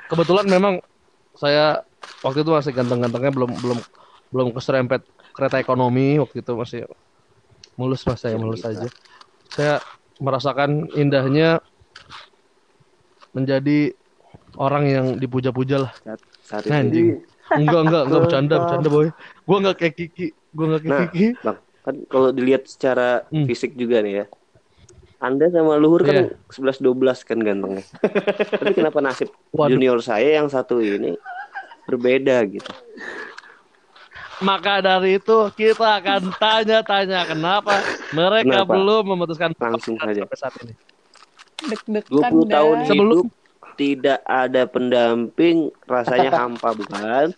[0.08, 0.80] kebetulan memang
[1.36, 1.84] saya
[2.24, 3.78] waktu itu masih ganteng-gantengnya belum belum
[4.32, 5.04] belum keserempet
[5.36, 6.80] kereta ekonomi waktu itu masih
[7.76, 8.88] mulus mas saya mulus aja.
[9.52, 9.74] Saya
[10.16, 11.60] merasakan indahnya
[13.36, 13.92] menjadi
[14.54, 15.92] orang yang dipuja-puja lah.
[15.98, 16.82] Saat, saat Nah, itu.
[16.82, 17.06] anjing.
[17.52, 19.08] Enggak enggak enggak bercanda bercanda boy.
[19.42, 21.02] Gua enggak kayak Kiki, gua enggak kayak Nah.
[21.06, 21.26] Kiki.
[21.38, 23.44] Bang, kan kalau dilihat secara Hmm.
[23.44, 24.26] fisik juga nih ya.
[25.18, 26.26] Anda sama Luhur kan Iya.
[26.48, 27.84] 11 12 kan gantengnya.
[28.58, 29.70] Tapi kenapa nasib Waduh.
[29.70, 31.14] junior saya yang satu ini
[31.84, 32.72] berbeda gitu?
[34.40, 37.78] Maka dari itu kita akan tanya-tanya kenapa
[38.10, 38.74] mereka Kenapa?
[38.74, 40.26] belum memutuskan Langsung saja.
[40.34, 40.74] saat ini.
[41.62, 42.76] Deg-degan 20 tahun.
[42.82, 43.41] Sebelum- hidup
[43.74, 47.32] tidak ada pendamping rasanya hampa bukan?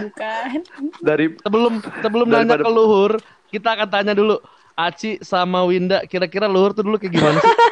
[0.00, 0.58] Bukan.
[1.00, 3.12] Dari Sebelum sebelum nanya Daripada- ke Luhur,
[3.48, 4.38] kita akan tanya dulu
[4.74, 7.46] Aci sama Winda, kira-kira Luhur tuh dulu kayak gimana sih?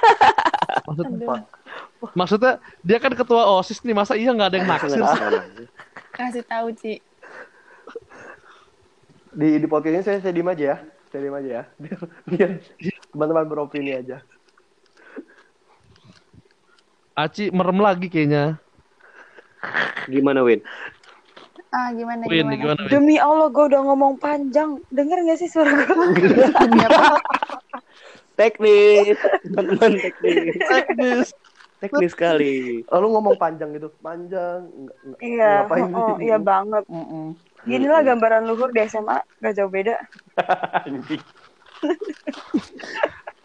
[0.83, 1.41] Maksudnya, Aduh.
[2.13, 4.99] maksudnya dia kan ketua OSIS nih, masa iya nggak ada yang naksir?
[4.99, 5.67] sih?
[6.11, 6.99] Kasih tahu, Ci.
[9.33, 10.77] di di podcast ini saya saya diem aja ya.
[11.09, 11.63] Saya diem aja ya.
[11.79, 12.51] Biar, biar
[13.09, 14.21] teman-teman beropini aja.
[17.23, 18.59] Aci merem lagi kayaknya.
[20.11, 20.59] Gimana Win?
[21.71, 22.59] Ah, gimana Win, gimana?
[22.59, 22.91] gimana Win?
[22.91, 24.83] Demi Allah gue udah ngomong panjang.
[24.91, 25.87] Dengar gak sih suara gue?
[28.33, 29.13] Teknis,
[29.45, 31.29] teman-teman teknis, Teknis.
[31.79, 32.81] teknis sekali.
[32.91, 33.93] Oh, lu ngomong panjang gitu.
[34.03, 34.67] Panjang.
[34.73, 35.21] Enggak.
[35.23, 36.27] Iya, Ngapain oh, sih?
[36.27, 36.83] iya banget.
[36.91, 37.39] Mm-mm.
[37.63, 39.95] Gini lah gambaran luhur di SMA, gak jauh beda.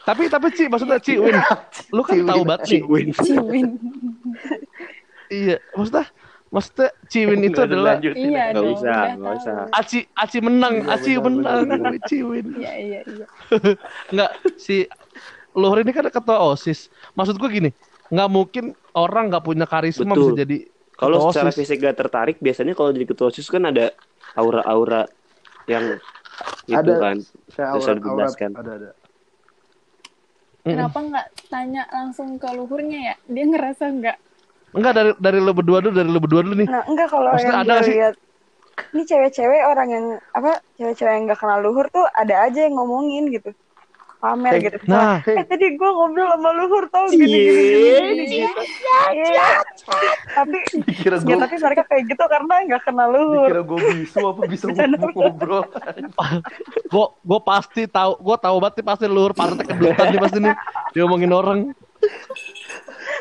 [0.07, 1.35] Tapi tapi Ci, maksudnya Ci Win,
[1.91, 2.81] lu kan tahu banget nih.
[2.87, 3.07] Win.
[3.11, 3.67] Ciwin.
[5.27, 6.05] Iya, maksudnya
[6.47, 8.15] maksudnya Ciwin itu ada adalah lanjut.
[8.15, 8.67] Iya Nggak dong.
[8.71, 9.39] usah, udah nggak tahu.
[9.43, 9.55] usah.
[9.75, 12.45] Aci Aci menang, Iya, Aci benar, menang, Ciwin.
[12.55, 13.25] Iya iya iya.
[14.15, 14.87] Nggak si
[15.51, 16.87] Luhur ini kan ketua OSIS.
[17.11, 17.75] Maksud gua gini,
[18.07, 18.65] nggak mungkin
[18.95, 20.31] orang nggak punya karisma Betul.
[20.31, 20.57] bisa jadi
[20.95, 23.91] Kalau ketua secara fisik gak tertarik, biasanya kalau jadi ketua OSIS kan ada
[24.33, 25.05] aura-aura
[25.67, 25.99] yang
[26.65, 26.95] itu Ada.
[26.97, 27.17] kan.
[27.21, 27.97] Bisa aurat, aurat.
[28.01, 28.49] dijelaskan.
[28.55, 28.89] Ada ada.
[30.75, 33.15] Kenapa nggak tanya langsung ke luhurnya ya?
[33.29, 34.17] Dia ngerasa nggak?
[34.75, 36.67] Enggak dari dari lu berdua dulu, dari lu berdua dulu nih.
[36.67, 37.95] Nah, enggak kalau Maksudnya yang ada nggak sih?
[37.95, 38.15] lihat
[38.93, 40.05] ini cewek-cewek orang yang
[40.37, 43.51] apa cewek-cewek yang gak kenal luhur tuh ada aja yang ngomongin gitu
[44.17, 48.25] pamer Eh, gitu Nah, eh tadi gue ngobrol sama luhur tau gini gini gini gini,
[48.25, 48.45] gini.
[49.13, 49.47] Iya.
[50.33, 50.57] tapi
[50.89, 54.41] Dikira ya gue tapi mereka kayak gitu karena nggak kenal luhur dikira gue bisu apa
[54.49, 54.65] bisa
[55.13, 55.63] ngobrol.
[56.91, 60.53] gua gua pasti tahu, gua tahu banget nih pasti Luhur partai kedutan nih pasti nih
[60.95, 61.59] diomongin orang.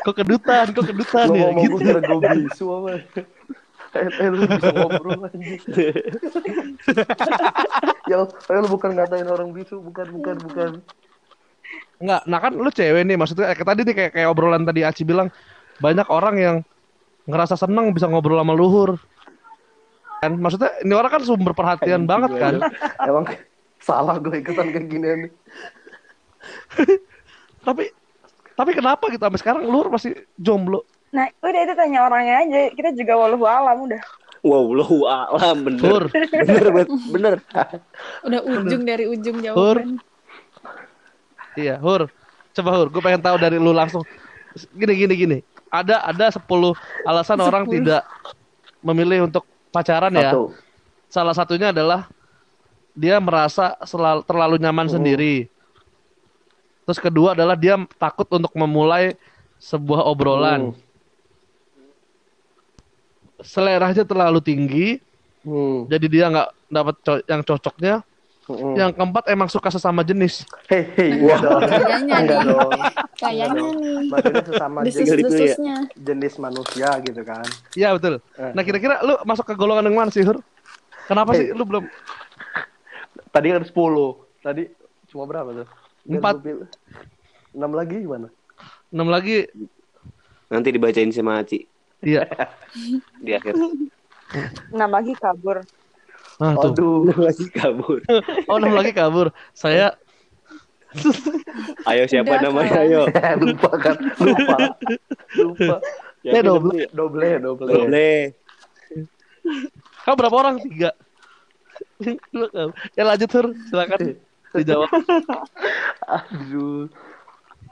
[0.05, 1.77] Kok kedutan, kok kedutan ya gitu.
[1.77, 2.89] gue kira gue bisu apa.
[3.97, 5.61] Eh, eh lu bisa ngobrol anjing.
[8.11, 10.71] ya, eh, lu bukan ngatain orang bisu, bukan, bukan, bukan.
[11.97, 15.01] Enggak, nah kan lu cewek nih maksudnya kayak tadi nih kayak kayak obrolan tadi Aci
[15.01, 15.33] bilang
[15.81, 16.55] banyak orang yang
[17.25, 19.01] ngerasa senang bisa ngobrol sama Luhur.
[20.21, 22.61] Kan maksudnya ini orang kan sumber perhatian banget kan.
[23.01, 23.25] Emang
[23.81, 25.33] salah gue ikutan kayak ginian nih.
[27.67, 27.83] Tapi
[28.57, 30.81] tapi kenapa gitu sampai sekarang Luhur masih jomblo?
[31.09, 34.01] Nah udah itu tanya orangnya aja kita juga walau alam udah
[34.45, 35.81] Wow, lo alam bener.
[35.81, 37.35] Hur, Bener, bet- bener.
[38.21, 39.97] Udah ujung dari ujung jawaban.
[41.53, 42.07] iya, Hur.
[42.53, 44.05] Coba Hur, gue pengen tahu dari lu langsung.
[44.71, 45.37] Gini gini gini.
[45.67, 46.47] Ada ada 10
[47.03, 47.75] alasan orang 10.
[47.75, 48.05] tidak
[48.79, 50.31] memilih untuk pacaran ya.
[50.31, 50.53] Satu.
[51.07, 52.07] Salah satunya adalah
[52.93, 54.93] dia merasa selal- terlalu nyaman Oh.
[54.95, 55.49] sendiri.
[56.85, 59.17] Terus kedua adalah dia takut untuk memulai
[59.57, 60.71] sebuah obrolan.
[60.71, 60.86] Hmm.
[63.39, 64.87] Seleranya terlalu tinggi,
[65.41, 65.85] Hmm.
[65.85, 67.95] jadi dia nggak dapat co- yang cocoknya.
[68.43, 68.73] Hmm.
[68.73, 70.47] Yang keempat emang suka sesama jenis.
[70.65, 71.61] Hei, hei, enggak dong.
[71.61, 72.27] Kayaknya nih.
[72.47, 72.71] dong.
[73.13, 74.07] Kayaknya nih.
[74.07, 75.75] Maksudnya sesama jenis, Desus-desusnya.
[75.93, 77.43] jenis manusia gitu kan.
[77.73, 78.23] Iya betul.
[78.33, 78.51] Eh.
[78.51, 80.39] Nah kira-kira lu masuk ke golongan yang mana sih Hur?
[81.05, 81.53] Kenapa sih Eh.
[81.53, 81.83] lu belum?
[83.29, 84.15] Tadi kan 10.
[84.39, 84.63] Tadi
[85.07, 85.67] cuma berapa tuh?
[86.05, 86.39] Empat.
[87.51, 88.31] Enam lagi gimana?
[88.89, 89.43] Enam lagi.
[90.47, 91.67] Nanti dibacain sama Aci
[92.03, 92.23] Iya.
[93.25, 93.53] di akhir.
[94.75, 95.63] enam lagi kabur
[96.37, 96.71] Nah tuh.
[96.73, 97.01] Aduh.
[97.17, 97.99] Lagi kabur.
[98.49, 99.33] Oh enam lagi kabur.
[99.57, 99.97] Saya
[101.83, 102.71] Ayo siapa Udah, namanya?
[102.73, 102.87] kawan.
[102.89, 103.01] Ayo.
[103.43, 103.95] lupa kan?
[104.23, 104.57] Lupa.
[105.35, 105.75] Lupa.
[106.23, 106.89] Eh, double.
[106.95, 107.69] Doble, doble.
[107.69, 108.11] Doble.
[110.07, 110.55] Kamu berapa orang?
[110.63, 110.95] Tiga.
[112.33, 112.71] Lu kamu.
[112.97, 113.99] ya lanjut Hur, silakan
[114.55, 114.89] dijawab.
[116.07, 116.89] Aduh.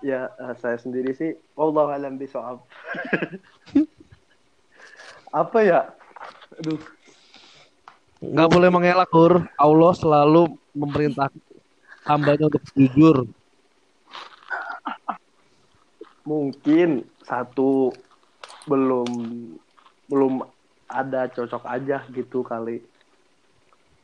[0.03, 2.61] Ya, eh, saya sendiri sih Allah alam bisawab.
[5.35, 5.79] Apa ya?
[6.63, 6.79] Aduh.
[8.23, 9.43] Nggak boleh mengelak Hur.
[9.59, 11.27] Allah selalu memerintah
[12.07, 13.27] hambanya untuk jujur.
[16.23, 17.91] Mungkin satu
[18.63, 19.09] belum
[20.07, 20.33] belum
[20.87, 22.79] ada cocok aja gitu kali.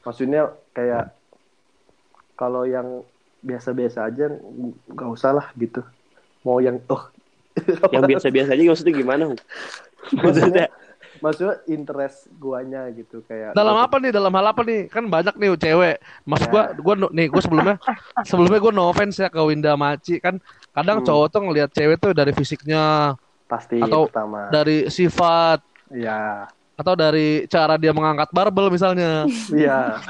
[0.03, 1.15] Maksudnya kayak
[2.35, 3.07] kalau yang
[3.39, 4.27] biasa-biasa aja
[4.91, 5.79] nggak usah lah gitu.
[6.43, 7.07] Mau yang oh
[7.89, 9.23] Yang biasa-biasa aja maksudnya gimana?
[10.25, 10.65] Maksudnya
[11.23, 14.11] maksudnya interest guanya gitu kayak Dalam apa nih?
[14.15, 14.87] Dalam hal apa nih?
[14.87, 15.95] Kan banyak nih cewek.
[16.23, 17.75] Maksud gua, gua no- nih gua sebelumnya
[18.29, 20.39] sebelumnya gua no offense ya ke Winda Maci kan.
[20.71, 21.03] Kadang Hmm.
[21.03, 23.11] cowok tuh ngelihat cewek tuh dari fisiknya,
[23.49, 24.39] pasti atau pertama.
[24.47, 25.59] dari sifat,
[25.91, 26.47] Ya,
[26.81, 29.29] atau dari cara dia mengangkat barbel misalnya.
[29.53, 30.01] iya.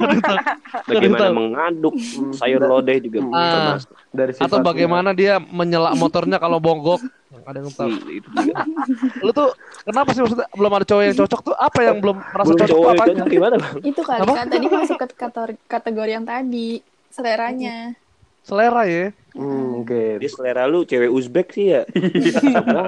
[0.88, 2.32] bagaimana mengaduk Hmm.
[2.32, 3.36] sayur lodeh juga Hmm.
[3.36, 3.90] termasuk.
[4.12, 7.04] Dari Atau bagaimana dia menyela motornya kalau bongkok.
[7.42, 7.90] Ada yang tahu.
[7.92, 8.54] Hmm, itu juga.
[9.26, 9.50] Lu tuh
[9.84, 11.56] kenapa sih maksudnya belum ada cowok yang cocok tuh?
[11.56, 13.74] Apa yang belum merasa Belum cocok cowok cocok gimana bang?
[13.84, 14.34] Itu kali Apa?
[14.36, 16.70] kan tadi masuk ke kategori, kategori yang tadi.
[17.12, 17.96] Seleranya.
[18.42, 19.14] Selera ya.
[19.32, 20.18] Hmm, oke.
[20.18, 21.86] Dia selera lu cewek Uzbek sih ya.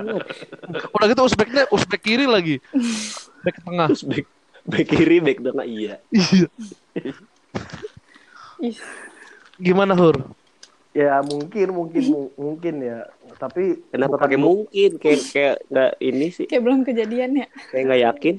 [0.97, 2.57] Udah gitu Uzbeknya Uzbek kiri lagi.
[3.43, 3.87] Back tengah.
[3.89, 4.25] Uzbek
[4.63, 5.99] back kiri back tengah iya.
[6.09, 6.47] Iya.
[9.59, 10.15] Gimana Hur?
[10.93, 13.09] Ya mungkin mungkin mu- mungkin ya.
[13.35, 17.47] Tapi Kenapa pakai mungkin kayak kayak nggak ini sih kayak belum kejadian ya.
[17.69, 18.35] kayak nggak yakin.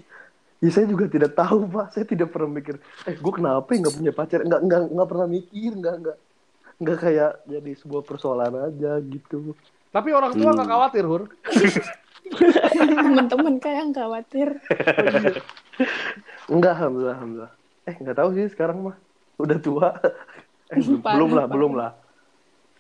[0.62, 1.92] Ya, saya juga tidak tahu pak.
[1.92, 2.80] Saya tidak pernah mikir.
[3.04, 4.40] Eh gue kenapa ya nggak punya pacar?
[4.40, 5.70] Nggak nggak nggak pernah mikir.
[5.74, 6.16] Nggak nggak
[6.74, 9.52] nggak kayak jadi sebuah persoalan aja gitu.
[9.90, 10.56] Tapi orang tua Hmm.
[10.56, 11.22] nggak khawatir Hur.
[12.24, 14.48] Temen-temen kayak yang khawatir.
[16.48, 17.52] Enggak alhamdulillah alhamdulillah.
[17.84, 18.96] Eh nggak tahu sih sekarang mah
[19.36, 19.88] udah tua.
[20.72, 21.90] Eh, belum, Parah, belum lah belum lah.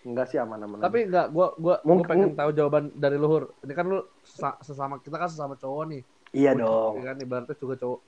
[0.04, 0.80] Enggak sih aman-aman.
[0.80, 3.52] Tapi enggak, gua gua gua Mungkin- pengen tahu jawaban dari luhur.
[3.60, 6.02] Ini kan lu sa- sesama kita kan sesama cowok nih.
[6.32, 6.92] iya Gua- dong.
[6.98, 8.00] ya kan ibaratnya juga cowok.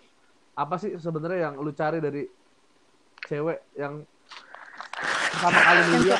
[0.56, 2.24] Apa sih sebenarnya yang lu cari dari
[3.22, 4.02] cewek yang
[4.96, 6.12] pertama kali gede.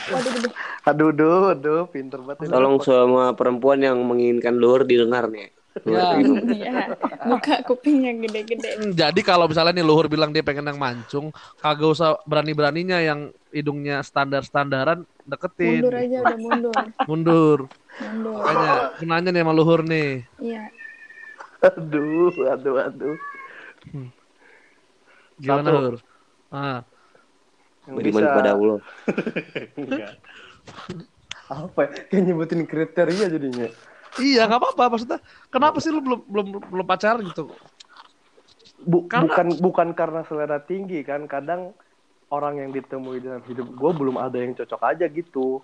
[0.87, 2.47] Aduh, aduh, aduh, pinter banget.
[2.47, 2.53] ini.
[2.53, 5.51] Tolong semua perempuan yang menginginkan luhur didengar nih.
[5.85, 6.17] Ya.
[6.57, 6.97] Iya,
[7.29, 8.81] buka kupingnya gede-gede.
[8.81, 11.29] Hmm, Jadi kalau misalnya nih luhur bilang dia pengen yang mancung,
[11.61, 15.85] kagak usah berani-beraninya yang hidungnya standar-standaran deketin.
[15.85, 16.75] Mundur aja udah mundur.
[17.05, 17.59] Mundur.
[18.01, 18.37] Mundur.
[18.41, 20.11] Makanya kenanya nih sama luhur nih.
[20.41, 20.65] Iya.
[21.61, 23.17] Aduh, aduh, aduh.
[25.37, 25.77] Gimana Satu.
[25.77, 25.95] Lur?
[26.49, 26.81] Ah,
[27.87, 28.79] Yang Beriman kepada Allah.
[29.79, 30.13] Enggak.
[31.47, 31.91] Apa ya?
[32.05, 33.69] Kayak nyebutin kriteria jadinya.
[34.17, 35.19] iya nggak apa-apa maksudnya.
[35.47, 37.53] Kenapa sih lu belum belum belum pacaran gitu?
[38.79, 41.75] Bu- Karena- bukan bukan karena selera tinggi kan kadang
[42.29, 45.63] orang yang ditemui dalam hidup gue belum ada yang cocok aja gitu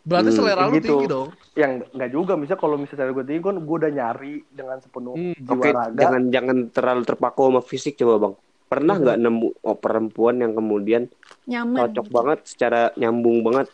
[0.00, 0.88] Berarti Hmm, selera lu gitu.
[0.94, 1.28] tinggi dong.
[1.52, 5.34] yang nggak juga misalnya kalau misalnya gue tinggi kan gue udah nyari dengan sepenuh Hmm,
[5.36, 8.34] jiwa Oke, raga jangan jangan terlalu terpaku sama fisik coba bang.
[8.68, 11.08] Pernah nggak nemu oh, perempuan yang kemudian
[11.44, 11.88] Nyaman.
[11.88, 13.72] cocok banget secara nyambung banget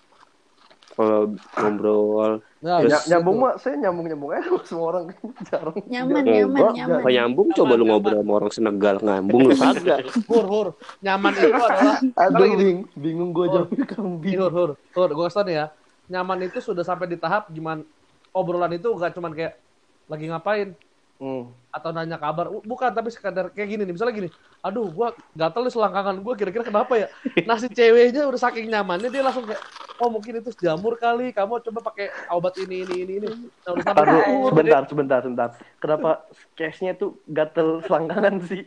[0.95, 5.05] kalau ngobrol Nah, Ya, terus nyambung mah saya nyambung nyambung aja sama semua orang
[5.51, 6.25] jarang Nyaman, jarang.
[6.25, 6.97] nyaman, Enggak, nyaman.
[6.97, 10.67] apa nyambung coba lu ngobrol sama orang Senegal ngambung lu kagak Hur, hur.
[11.03, 15.09] Nyaman itu adalah aduh Kalau bing bingung gue jawabnya kamu bingung hur, hur, hur.
[15.11, 15.67] Gue nih ya.
[16.09, 17.83] Nyaman itu sudah sampai di tahap gimana
[18.31, 19.59] obrolan itu gak cuman kayak
[20.07, 20.69] lagi ngapain
[21.15, 21.47] Hmm.
[21.71, 25.71] atau nanya kabar bukan tapi sekadar kayak gini nih misalnya gini aduh gua gatel nih
[25.71, 27.07] selangkangan gua kira-kira kenapa ya
[27.49, 29.63] nah si ceweknya udah saking nyamannya dia langsung kayak
[30.03, 33.29] oh mungkin itu jamur kali kamu coba pakai obat ini ini ini ini
[33.63, 35.49] nah, udah sampai Aduh, umur, sebentar, sebentar, sebentar.
[35.79, 36.11] Kenapa
[36.59, 38.67] case-nya tuh gatel selangkangan sih?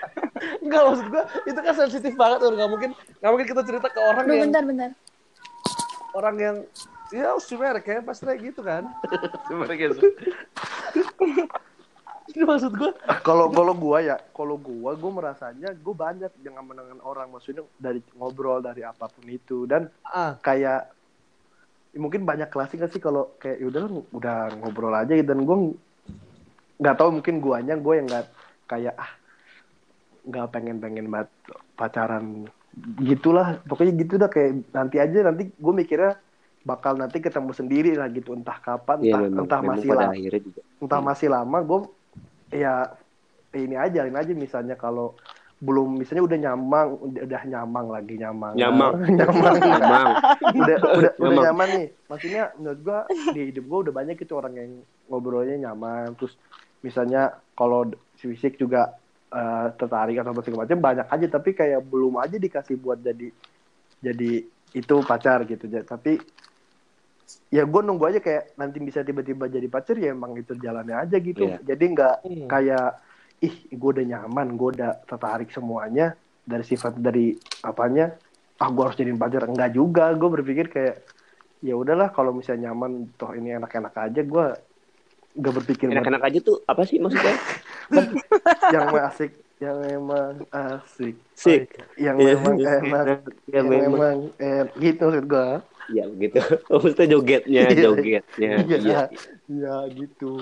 [0.62, 3.98] Enggak maksud gua itu kan sensitif banget udah nggak mungkin nggak mungkin kita cerita ke
[3.98, 4.90] orang Aduh, yang bentar, bentar.
[6.14, 6.56] orang yang
[7.10, 8.86] ya si merek ya pasti kayak gitu kan
[9.50, 9.66] Ini
[12.36, 12.92] maksud gua.
[13.26, 18.00] Kalau kalau gua ya, kalau gua gua merasanya gua banyak dengan menangan orang maksudnya dari
[18.16, 19.66] ngobrol dari apa pun itu.
[19.66, 20.38] Dan ah.
[20.40, 20.92] kayak
[21.90, 25.26] ya mungkin banyak klasik sih kalau kayak yaudah lah, udah ngobrol aja gitu.
[25.26, 25.56] Dan gua
[26.80, 28.26] nggak tahu mungkin guanya gua yang nggak
[28.70, 29.12] kayak ah
[30.24, 31.28] nggak pengen pengen banget
[31.74, 32.46] pacaran
[33.02, 33.58] gitulah.
[33.66, 36.14] Pokoknya gitu dah kayak nanti aja nanti gue mikirnya
[36.62, 38.36] bakal nanti ketemu sendiri lah gitu.
[38.36, 40.60] Entah kapan Iya entah, memang, entah memang masih lama juga.
[40.80, 41.78] entah masih lama gue
[42.50, 42.94] ya
[43.54, 45.14] ini aja ini aja misalnya kalau
[45.60, 48.52] belum misalnya udah nyamang udah, udah nyamang lagi nyamang.
[48.56, 48.92] Nyamang.
[49.20, 49.54] nyamang.
[49.60, 50.08] Emang
[50.56, 51.44] udah udah udah Nyamang.
[51.44, 51.86] nyaman nih.
[52.08, 52.98] Maksudnya menurut gua
[53.36, 54.70] di hidup gua udah banyak itu orang yang
[55.12, 56.16] ngobrolnya nyaman.
[56.16, 56.32] Terus
[56.80, 58.96] misalnya kalau fisik juga
[59.28, 61.26] eh, tertarik atau segala macam banyak aja.
[61.28, 63.28] Tapi kayak belum aja dikasih buat jadi
[64.00, 64.32] jadi
[64.72, 65.68] itu pacar gitu.
[65.84, 66.16] Tapi
[67.48, 71.16] ya gue nunggu aja kayak nanti bisa tiba-tiba jadi pacar ya emang itu jalannya aja
[71.16, 71.58] gitu Iya.
[71.64, 72.46] jadi nggak Hmm.
[72.46, 72.88] kayak
[73.40, 76.12] ih gue udah nyaman gue udah tertarik semuanya
[76.42, 78.12] dari sifat dari apanya
[78.56, 80.96] ah gue harus jadiin pacar enggak juga gue berpikir kayak
[81.60, 84.46] ya udahlah kalau misalnya nyaman toh ini enak-enak aja gue
[85.32, 87.36] gak berpikir enak-enak aja tuh apa sih maksudnya
[88.74, 91.68] yang emang asik yang emang asik Sik.
[91.96, 93.06] yang Iya, memang enak
[93.44, 95.48] ya yang memang memang eh, gitu maksud gue
[95.90, 96.38] ya gitu.
[96.70, 97.82] Oh, maksudnya jogetnya Iya.
[97.82, 98.22] jogetnya.
[98.38, 98.78] Iya.
[98.78, 99.00] Iya
[99.50, 99.74] iya.
[99.90, 100.38] Gitu.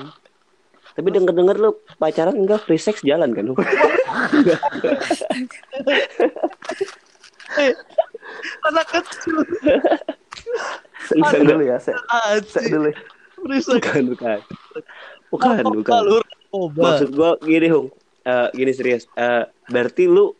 [0.95, 2.65] Tapi denger denger lu pacaran enggak?
[2.67, 3.55] Free sex jalan kan lu?
[8.69, 9.37] Anak kecil.
[11.15, 11.97] Enggak dulu ya saya,
[12.69, 12.99] dulu ya.
[13.39, 14.39] berisik bukan bukan.
[15.31, 16.01] Bukan bukan.
[16.03, 16.25] Lur.
[16.49, 17.05] obat?
[17.05, 17.89] Maksud gua gini hung.
[18.25, 19.05] Eh, gini serius.
[19.15, 20.33] Eh, berarti lu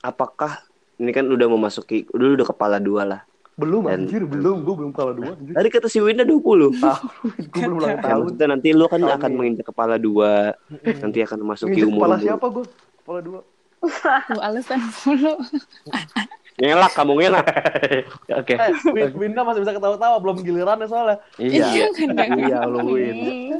[0.00, 0.62] apakah
[1.00, 3.20] ini kan udah memasuki udah udah kepala dua lah
[3.60, 4.56] belum Dan- anjir belum.
[4.64, 5.52] Gue belum kepala dua anjir.
[5.52, 7.04] Tadi kata si Winda 20 tahu
[7.36, 10.56] gue belum ulang Ya, tahun maksudnya nanti lu kan akan menginjak kepala dua.
[10.72, 12.64] Nanti akan memasuki umur kepala siapa gue
[13.04, 13.40] kepala dua.
[14.28, 15.34] Tuh, alasan mulu.
[16.60, 17.46] ngelak kamu ngelak
[18.40, 22.38] oke eh Win- Winda masih bisa ketawa-tawa belum gilirannya soalnya iya kan, jangan.
[22.38, 23.56] iya lu Win lu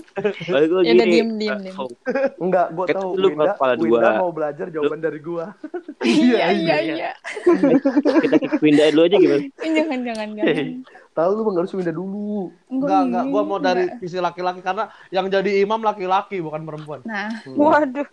[0.51, 1.75] Ya udah, gini, diem, diem, diem.
[1.75, 1.93] Hung.
[2.39, 3.87] enggak gue Kan tahu lu Winda kepala dua.
[3.91, 5.45] Winda mau belajar jawaban dari gue
[6.01, 7.11] Iya, iya, iya.
[7.43, 9.45] kita pindahin dulu aja gimana
[9.77, 10.67] Jangan, jangan, jangan.
[11.11, 14.01] tahu lu harus Winda dulu enggak enggak gua mau dari Enggak.
[14.01, 18.07] sisi laki-laki karena yang jadi imam laki-laki bukan perempuan Nah, Waduh.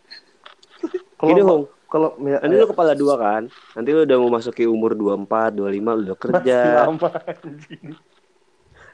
[1.17, 1.65] Gini, kalau.
[1.88, 3.43] Kalau ya, nanti lu kepala dua kan?
[3.73, 5.63] Nanti lu udah mau masuki umur 24, 25
[5.95, 6.60] lu udah kerja.
[6.60, 7.88] Masih lama anjing.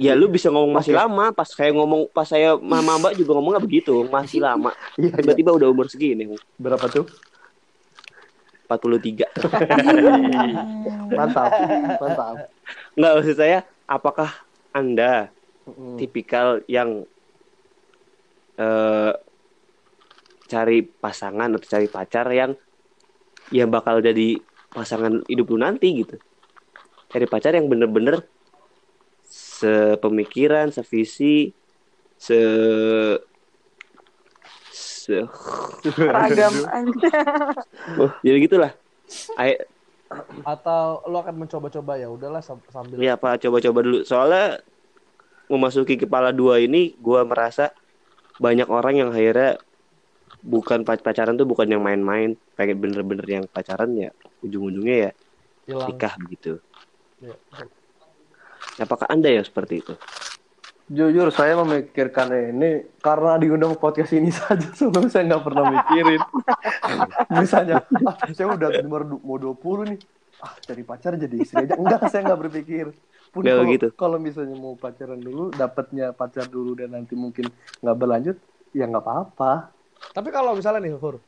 [0.02, 1.02] ya lu bisa ngomong masih Oke.
[1.02, 1.26] lama.
[1.34, 4.06] Pas saya ngomong pas saya mama mbak juga ngomongnya begitu.
[4.08, 4.74] Masih lama.
[4.98, 5.18] Iya iya.
[5.22, 6.38] tiba-tiba udah umur segini.
[6.58, 7.06] Berapa tuh?
[8.70, 9.26] 43
[11.18, 11.52] mantap.
[11.98, 12.36] Mantap.
[12.94, 14.30] Enggak maksud saya apakah
[14.72, 15.30] anda
[15.64, 15.96] Mm.
[15.96, 17.08] tipikal yang
[18.60, 19.14] eh
[20.44, 22.52] cari pasangan atau cari pacar yang
[23.50, 24.40] yang bakal jadi
[24.72, 26.16] pasangan hidup lu nanti gitu.
[27.12, 28.24] Cari pacar yang bener-bener
[29.28, 31.54] sepemikiran sevisi
[32.18, 32.40] se
[34.74, 35.20] se
[36.10, 36.54] Ragam.
[38.00, 38.72] Oh, jadi gitulah
[39.36, 39.60] Ay,
[40.46, 43.02] Atau lo akan mencoba-coba ya udahlah sam- sambil.
[43.02, 44.00] Ya pak coba-coba dulu.
[44.06, 44.62] Soalnya
[45.50, 47.74] memasuki kepala dua ini gua merasa
[48.40, 49.60] banyak orang yang akhirnya
[50.44, 54.12] bukan pac- pacaran tuh bukan yang main-main pengen bener-bener yang pacaran ya
[54.44, 55.12] ujung-ujungnya ya
[55.66, 55.88] hilang.
[55.90, 56.54] nikah begitu
[57.24, 57.32] Ya.
[58.78, 59.96] apakah anda ya seperti itu
[60.84, 66.20] Jujur saya memikirkan ini karena diundang podcast ini saja sebelum saya nggak pernah mikirin.
[67.40, 70.00] Misalnya, ah, saya udah umur du- mau 20 nih.
[70.44, 71.80] Ah, cari pacar jadi istri aja.
[71.80, 72.92] Enggak, saya nggak berpikir.
[73.32, 73.88] Pun kalau, begitu.
[73.96, 77.48] kalau misalnya mau pacaran dulu, dapatnya pacar dulu dan nanti mungkin
[77.80, 78.38] nggak berlanjut,
[78.76, 79.72] ya nggak apa-apa.
[80.12, 81.24] Tapi kalau misalnya nih, Hur,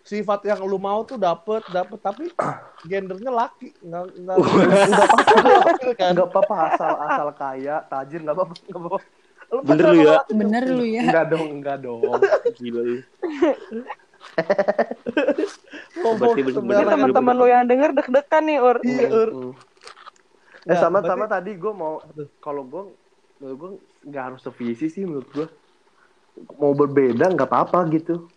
[0.00, 2.24] sifat yang lu mau tuh dapet, dapet, tapi
[2.90, 6.10] gendernya laki, nggak nggak nggak apa-apa kan?
[6.12, 8.54] Nggak apa-apa asal asal kaya, tajir nggak apa-apa.
[8.60, 8.98] Nggak apa-apa.
[9.50, 10.12] Lu Bener lu ya.
[10.16, 11.02] laki, Bener lu ya.
[11.02, 12.02] Enggak dong, enggak dong.
[12.54, 12.96] gila lu
[16.00, 16.40] Berarti
[16.86, 18.76] teman-teman lu yang denger deg-degan nih, Ur.
[18.80, 19.30] Iya, Ur.
[20.68, 22.04] Eh sama berarti- sama tadi gue mau
[22.38, 22.82] kalau gue
[23.40, 23.70] menurut gue
[24.06, 25.46] nggak harus sevisi sih menurut gue
[26.56, 28.28] mau berbeda nggak apa-apa gitu.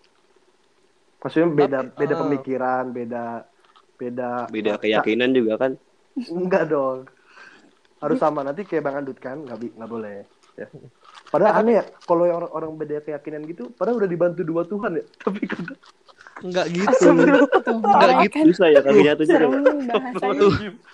[1.23, 3.23] Maksudnya beda Tapi, beda eh, pemikiran beda
[3.95, 5.71] beda beda keyakinan juga kan?
[6.13, 7.08] Enggak dong.
[8.03, 9.38] Harus sama nanti kayak bang Andut kan?
[9.39, 10.17] Nggak nggak boleh.
[10.60, 10.67] Ya.
[11.32, 15.06] Padahal aneh ya kalau orang orang beda keyakinan gitu padahal udah dibantu dua Tuhan ya.
[15.23, 15.79] Tapi kagak
[16.41, 16.89] Enggak gitu.
[16.98, 18.34] Tuh, Nggak mulai gitu.
[18.34, 19.52] kan bisa ya kami nyatu juga serem
[19.86, 20.39] bahasanya.
[20.41, 20.54] Tuh,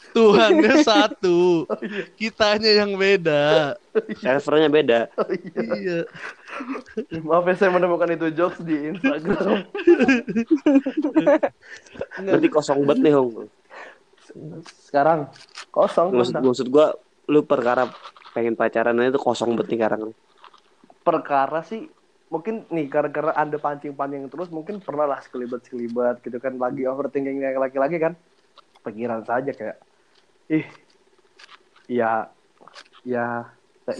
[0.09, 1.39] Tuhannya satu,
[2.17, 3.77] kitanya yang beda.
[4.19, 4.99] servernya beda.
[5.55, 6.09] Iya.
[7.23, 9.69] maaf ya saya menemukan itu jokes di Instagram.
[12.19, 13.47] Berarti kosong banget nih Hong.
[14.89, 15.29] Sekarang
[15.69, 16.13] kosong.
[16.13, 16.97] Maksud, tentang maksud gua
[17.29, 17.87] lu perkara
[18.33, 20.01] pengen pacaran itu kosong banget nih sekarang.
[21.05, 21.85] Perkara sih
[22.29, 27.57] mungkin nih gara-gara anda pancing-pancing terus mungkin pernah lah sekelibat-sekelibat gitu kan lagi overthinking yang
[27.57, 28.13] laki-laki kan.
[28.79, 29.77] Pikiran saja kayak
[30.49, 30.65] ih
[31.89, 32.31] ya
[33.03, 33.49] ya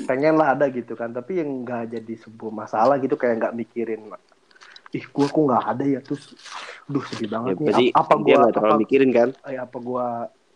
[0.06, 4.14] pengen lah ada gitu kan tapi yang nggak jadi sebuah masalah gitu kayak nggak mikirin
[4.94, 6.34] ih gua kok nggak ada ya terus
[6.90, 9.30] duh sedih ya banget nih berarti apa dia gua terlalu apa, mikirin kan?
[9.46, 10.06] Eh, apa gua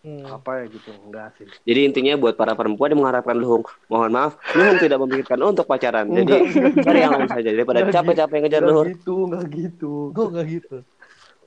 [0.04, 0.20] Hmm.
[0.28, 4.12] apa ya gitu enggak sih jadi intinya buat para perempuan yang mengharapkan lu Hong mohon
[4.12, 7.94] maaf lu Hong tidak memikirkan untuk pacaran jadi Enggak, cari yang lain saja daripada Enggak
[8.04, 8.88] capek-capek ngejar lu nggak Hong.
[8.92, 10.76] gitu nggak gitu Gue enggak gitu.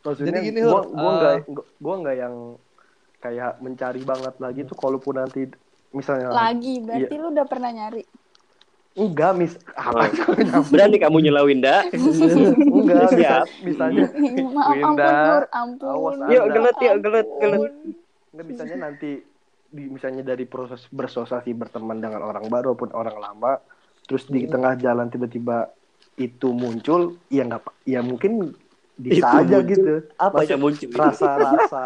[0.02, 1.36] maksudnya Jadi gini, gua Hur, gua eh, nggak
[1.78, 2.36] gua nggak yang
[3.17, 5.41] kayak mencari banget lagi tuh kalaupun nanti
[5.89, 8.04] misalnya Lagi, berarti lu udah pernah nyari.
[8.96, 10.10] enggak mis apa
[10.58, 10.65] Oh.
[10.67, 13.13] berani kamu nyelawin dah enggak Siap.
[13.13, 14.10] bisa, misalnya
[14.50, 15.13] Maaf, ampun, Winda.
[15.13, 15.43] Pur.
[15.54, 15.88] Ampun.
[15.88, 17.72] Awas, Yuk, gelut, yuk, gelut, gelut.
[18.38, 19.12] Enggak misalnya nanti
[19.67, 23.58] di misalnya dari proses bersosialisasi berteman dengan orang baru maupun orang lama
[24.06, 25.73] terus di tengah jalan tiba-tiba
[26.15, 28.54] itu muncul ya nggak apa- ya mungkin
[28.95, 29.69] bisa Itu aja muncul.
[29.73, 31.86] gitu apa yang muncul rasa-rasa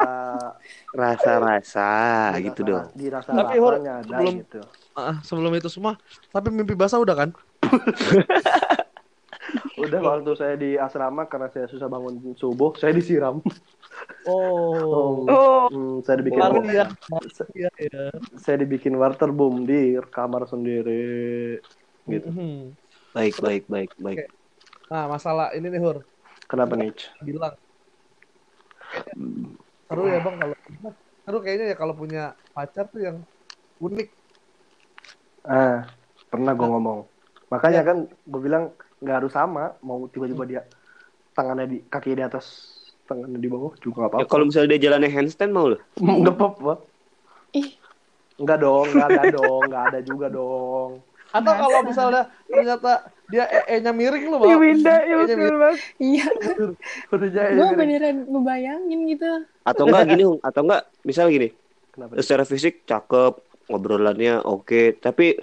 [0.92, 1.90] rasa-rasa
[2.38, 4.62] gitu dirasa- dong dirasa Tapi, rasanya ada sebelum- gitu
[4.92, 5.96] Ah, sebelum itu semua,
[6.30, 7.30] tapi mimpi basah udah kan?
[9.80, 13.40] Udah waktu saya di asrama karena saya susah bangun subuh, saya disiram.
[14.26, 15.26] Oh.
[15.28, 16.84] Oh, Hmm, saya dibikin Kemarin ya.
[17.56, 18.00] Iya, iya.
[18.44, 20.92] saya dibikin water boom di kamar sendiri.
[22.10, 22.30] Gitu.
[22.30, 22.78] Mhm.
[23.16, 24.22] baik baik baik baik
[24.92, 25.98] Nah, masalah ini nih Hur,
[26.50, 26.92] Kenapa nih?
[27.26, 27.56] bilang.
[29.88, 30.56] Seru ya Bang kalau
[31.24, 32.22] seru kayaknya ya kalau punya
[32.56, 33.18] pacar tuh yang
[33.86, 34.08] unik.
[35.46, 35.74] Ah,
[36.32, 37.00] pernah gue ngomong.
[37.54, 37.98] Makanya kan
[38.32, 38.64] gue bilang
[39.02, 39.62] nggak harus sama.
[39.88, 40.62] Mau tiba-tiba dia
[41.36, 42.46] tangannya di kaki di atas,
[43.12, 44.32] tangannya di bawah juga nggak ya, apa-apa.
[44.32, 46.74] kalau misalnya dia jalannya handstand mau lo nggak apa-apa.
[47.52, 47.70] Ih,
[48.40, 50.90] Nggak dong, nggak ada dong, nggak ada juga dong.
[51.30, 52.92] Atau kalau misalnya ternyata
[53.28, 54.58] dia e-nya miring lu, Bang.
[54.58, 55.60] Winda, E-nya ilfil miring.
[55.62, 55.80] banget.
[56.02, 56.28] iya.
[57.32, 57.56] Jahil.
[57.56, 59.30] Gue beneran ngebayangin gitu.
[59.62, 61.48] atau enggak gini atau enggak misal gini
[61.92, 62.18] Kenapa?
[62.18, 63.34] secara fisik cakep
[63.70, 65.38] ngobrolannya oke tapi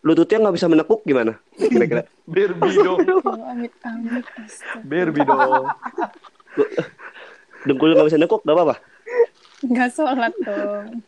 [0.00, 2.98] lututnya nggak bisa menekuk gimana kira-kira Barbie dong.
[4.84, 5.66] Barbie dong.
[7.66, 8.76] dengkulnya nggak bisa nekuk nggak apa-apa
[9.56, 11.00] Nggak sholat dong.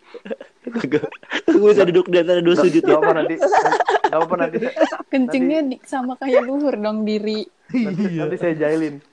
[1.45, 3.35] gue bisa duduk di antara dua sujud Gak ya apa nanti,
[4.09, 4.59] gak apa nanti,
[5.13, 7.45] Kencingnya di, sama kayak luhur dong diri.
[7.69, 8.25] nanti, Iya.
[8.25, 9.05] nanti saya jahilin.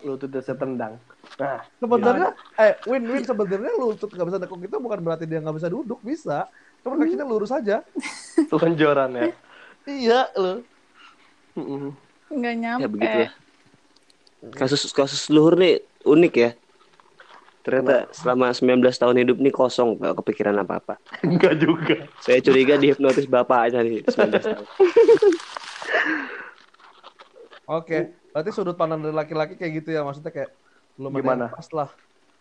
[0.00, 0.94] Lututnya saya tendang.
[1.36, 5.68] Nah, Sebenarnya eh win-win sebenarnya lutut nggak bisa nekuk itu bukan berarti dia nggak bisa
[5.68, 6.46] duduk, bisa.
[6.80, 7.82] Kamu kakinya lurus aja.
[8.48, 9.24] Lonjoran ya.
[9.84, 10.58] Iya loh.
[11.58, 11.90] Mm-mm.
[12.30, 12.82] Nggak nyampe.
[12.82, 13.32] Ya begitu lah.
[14.52, 16.50] Kasus kasus luhur nih unik ya.
[17.64, 21.00] Ternyata selama 19 tahun hidup nih kosong gak kepikiran apa-apa.
[21.24, 22.04] Enggak juga.
[22.20, 24.66] Saya curiga dihipnotis bapak aja nih 19 tahun.
[27.64, 30.52] Oke, berarti sudut pandang dari laki-laki kayak gitu ya maksudnya kayak
[31.00, 31.48] belum Gimana?
[31.48, 31.88] pas lah.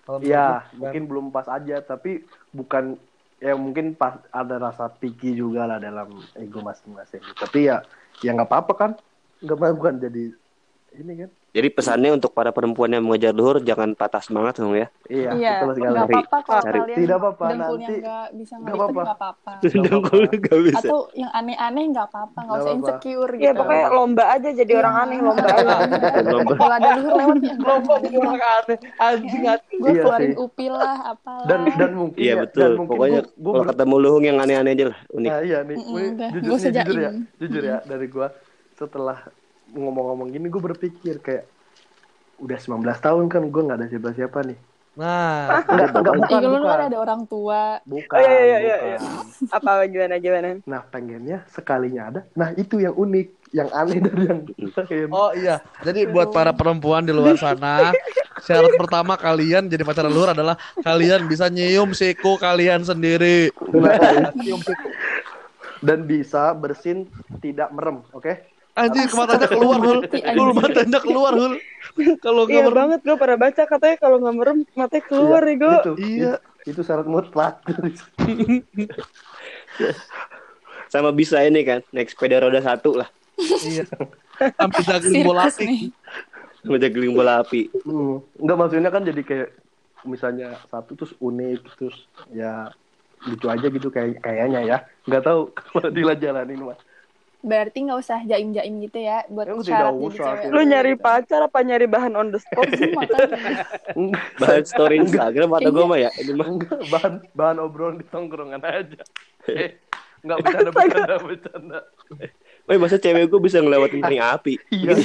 [0.03, 0.75] Kalau Iya, kan?
[0.75, 2.99] mungkin belum pas aja, tapi bukan
[3.39, 7.23] ya mungkin pas ada rasa picky juga lah dalam ego masing-masing.
[7.39, 7.79] Tapi ya
[8.19, 8.91] ya nggak apa-apa kan,
[9.39, 10.23] nggak apa bukan jadi
[10.93, 11.29] ini kan.
[11.53, 14.89] Jadi pesannya untuk para perempuan yang mengejar luhur jangan patah semangat dong ya.
[15.05, 15.97] Iya, Iya, betul sekali.
[16.09, 16.79] apa-apa kalau Cari.
[16.81, 19.01] kalian Tidak apa-apa, nanti nggak bisa nggak ngelihat apa-apa.
[19.03, 19.51] nggak apa-apa.
[19.61, 20.77] Dengkul bisa.
[20.81, 22.89] Atau yang aneh-aneh nggak apa-apa, nggak Nggak usah apa-apa.
[22.89, 23.43] insecure gitu.
[23.43, 25.75] Iya pokoknya lomba aja jadi orang aneh lomba aja.
[26.25, 26.53] Lomba.
[26.57, 29.77] Kalau ada luhur lewat ya Lomba orang aneh, anjing anjing.
[29.77, 31.45] gue Iya keluarin upil lah, apalah.
[31.45, 32.71] dan dan mungkin Iya ya, betul.
[32.81, 34.99] Pokoknya kalau ketemu luhung yang aneh-aneh aja lah.
[35.11, 35.29] Unik.
[35.29, 38.27] Nah, iya nih, gue jujur, ya, jujur ya dari gua
[38.73, 39.21] setelah
[39.73, 41.45] ngomong-ngomong gini gue berpikir kayak
[42.37, 44.59] udah 19 tahun kan gue nggak ada siapa-siapa nih.
[44.93, 46.69] Nah, Enggak, enggak bukan, lu bukan.
[46.69, 47.81] kan ada orang tua.
[47.81, 48.97] Bukan, Oh, iya, iya, iya, iya.
[49.49, 50.61] Apa gimana gimana?
[50.69, 52.21] Nah, pengennya sekalinya ada.
[52.37, 55.09] Nah, itu yang unik, yang aneh dari yang lain.
[55.09, 55.65] oh iya.
[55.81, 57.89] Jadi buat para perempuan di luar sana,
[58.45, 63.49] syarat pertama kalian jadi pacar luhur adalah kalian bisa nyium siku kalian sendiri.
[64.37, 64.87] Nyium siku.
[65.81, 67.09] Dan bisa bersin
[67.41, 68.52] tidak merem, oke?
[68.73, 69.99] Anjing matanya keluar hul.
[70.09, 71.53] Hul matanya keluar hul.
[72.19, 72.73] Kalau Iya merem.
[72.73, 75.75] banget gue pernah baca katanya kalau nggak merem matanya keluar ya gue.
[75.77, 76.33] Itu, Iya.
[76.63, 77.59] Itu, syarat mutlak.
[80.87, 83.09] Sama bisa ini kan, naik sepeda roda satu lah.
[83.37, 83.85] Iya.
[84.57, 85.63] Sampai juggling bola api.
[85.65, 85.81] nih.
[86.61, 87.61] Sama jageling bola api.
[87.83, 88.17] Hmm.
[88.37, 89.49] Enggak maksudnya kan jadi kayak
[90.03, 91.95] misalnya satu terus unik terus
[92.29, 92.69] ya
[93.23, 94.77] lucu aja gitu kayak kayaknya ya.
[95.05, 96.77] Nggak tahu kalau dilajalanin mah.
[97.43, 100.39] Berarti nggak usah jaim-jaim gitu ya buat Ya, tidak syarat jadi usah, cewek.
[100.39, 100.53] tidak.
[100.55, 102.87] Lu nyari pacar apa nyari bahan on the spot sih?
[102.89, 103.67] Makanya.
[104.39, 106.09] Bahan story Instagram atau gue mah ya.
[106.15, 106.47] Ini mah
[106.87, 109.03] bahan bahan obrolan di tongkrongan aja.
[109.45, 109.75] Eh,
[110.23, 111.79] enggak bercanda bercanda bercanda.
[112.63, 114.95] Woi masa cewek gue bisa ngelewatin ring api Iya.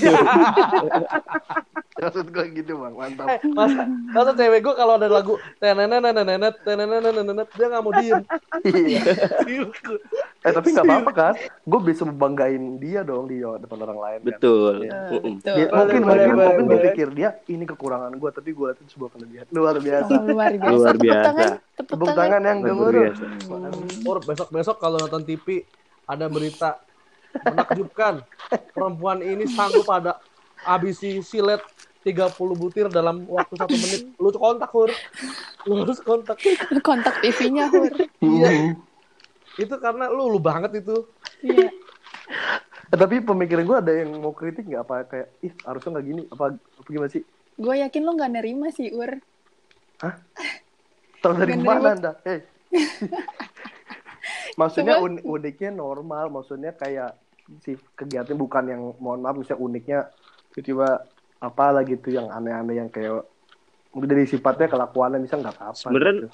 [1.98, 3.26] Maksud gue gitu bang, mantap.
[3.28, 8.22] Eh, masa, masa cewek gue kalau ada lagu tenenenenenet tenenenenenet dia nggak mau diem.
[8.62, 9.02] Iya.
[10.38, 11.34] Eh tapi nggak apa-apa kan?
[11.60, 14.18] Gue bisa membanggain dia dong di depan orang lain.
[14.18, 14.26] Kan?
[14.28, 14.98] Betul Iya.
[15.10, 15.20] Tuh.
[15.42, 16.86] Ya, Boleh, mungkin boleh, mungkin, boleh, mungkin gue boleh.
[16.88, 20.12] pikir dia ini kekurangan gue, tapi gue lihat itu sebuah kelebihan luar biasa.
[20.22, 20.70] Luar biasa.
[20.70, 21.26] Luar Tepuk biasa.
[21.26, 22.18] tangan, tepuk Tepuk tangan.
[22.20, 23.02] tangan yang Luar gemuruh.
[23.04, 23.24] biasa.
[24.00, 25.46] Pur, besok-besok kalau nonton TV
[26.04, 26.70] ada berita
[27.44, 28.14] menakjubkan
[28.72, 30.16] perempuan ini sanggup ada
[30.58, 31.60] habisi silet
[32.00, 34.00] 30 butir dalam waktu satu menit.
[34.16, 34.88] Lu kontak Hur.
[35.66, 36.38] Lu harus kontak.
[36.80, 37.90] Kontak TV-nya, Hur.
[38.22, 38.78] Iya.
[39.58, 41.04] Itu karena lu lu banget itu.
[41.42, 41.68] Iya.
[42.88, 46.22] Eh, tapi pemikiran gue ada yang mau kritik nggak apa kayak ih harusnya nggak gini
[46.32, 47.22] apa, apa gimana sih?
[47.58, 49.18] Gue yakin lu nggak nerima sih, Ur.
[51.18, 52.12] Tahu dari mana anda?
[52.22, 52.40] Hei.
[54.60, 57.18] maksudnya Cuman- un- uniknya normal, maksudnya kayak
[57.64, 59.98] si kegiatan bukan yang mohon maaf misalnya uniknya
[60.52, 61.02] tiba-tiba
[61.40, 63.24] apalah gitu yang aneh-aneh yang kayak
[63.94, 65.76] mungkin dari sifatnya kelakuannya bisa nggak apa-apa.
[65.80, 66.28] Sebenarnya gitu.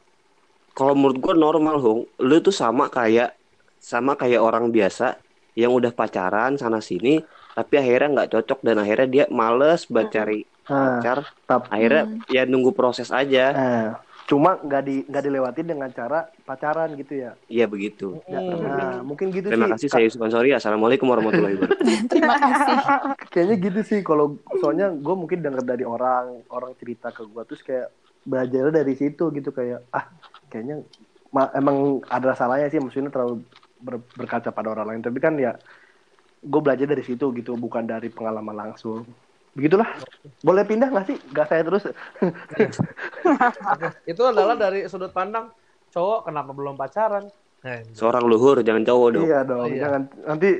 [0.74, 2.00] Kalau menurut gue normal Hung.
[2.18, 3.38] Lu tuh sama kayak
[3.78, 5.16] Sama kayak orang biasa
[5.54, 7.22] Yang udah pacaran sana sini
[7.54, 11.28] Tapi akhirnya nggak cocok Dan akhirnya dia males buat cari Nah, pacar.
[11.44, 13.52] tap- Akhirnya ya nunggu proses aja.
[13.52, 17.36] Nah, cuma nggak di nggak dilewatin dengan cara pacaran gitu ya.
[17.52, 18.16] Iya begitu.
[18.24, 19.76] Ya, Nah, mungkin gitu Terima sih.
[19.76, 20.56] kasih saya Yusuf Ansori.
[20.56, 21.84] Assalamualaikum warahmatullahi wabarakatuh.
[22.08, 22.76] Terima kasih.
[23.36, 24.00] Kayaknya gitu sih.
[24.00, 27.92] Kalau soalnya gue mungkin denger dari orang orang cerita ke gue terus kayak
[28.24, 30.08] belajar dari situ gitu kayak ah
[30.54, 30.86] kayaknya
[31.34, 33.42] ma- emang ada salahnya sih maksudnya terlalu
[33.82, 35.58] ber- berkaca pada orang lain tapi kan ya
[36.44, 39.02] gue belajar dari situ gitu bukan dari pengalaman langsung
[39.54, 39.86] begitulah
[40.46, 41.84] boleh pindah nggak sih nggak saya terus.
[44.10, 45.54] Itu adalah dari sudut pandang
[45.94, 47.30] cowok kenapa belum pacaran.
[47.64, 49.80] Nah, Seorang luhur jangan cowok dong iya dong Iya.
[49.88, 50.50] jangan nanti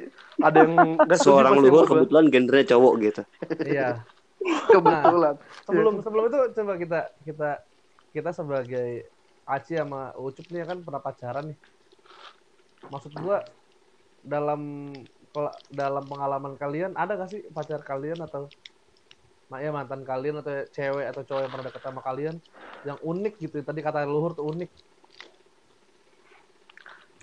[0.41, 0.75] ada yang
[1.27, 3.23] Seorang luhur kebetulan gendernya cowok gitu
[3.67, 4.01] iya.
[4.73, 5.35] kebetulan
[5.69, 7.51] Sebelum sebelum itu coba kita kita
[8.15, 8.89] kita sebagai
[9.45, 11.59] Aci sama Ucup nih kan pernah pacaran nih.
[12.93, 13.45] Maksud gua
[14.25, 14.61] dalam
[15.69, 18.49] dalam pengalaman kalian ada gak sih pacar kalian atau
[19.53, 22.37] ma- ya mantan kalian atau cewek atau cowok yang pernah deket sama kalian
[22.89, 24.71] yang unik gitu tadi kata Luhur tuh unik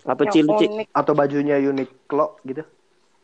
[0.06, 0.88] Apa Yang cilik unik.
[0.94, 2.64] atau bajunya Uniqlo gitu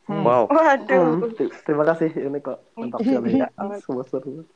[0.08, 1.20] Wow Waduh.
[1.20, 1.36] Hmm,
[1.68, 3.48] terima kasih ini kok mantap sekali ya.
[3.84, 4.48] Semua seru.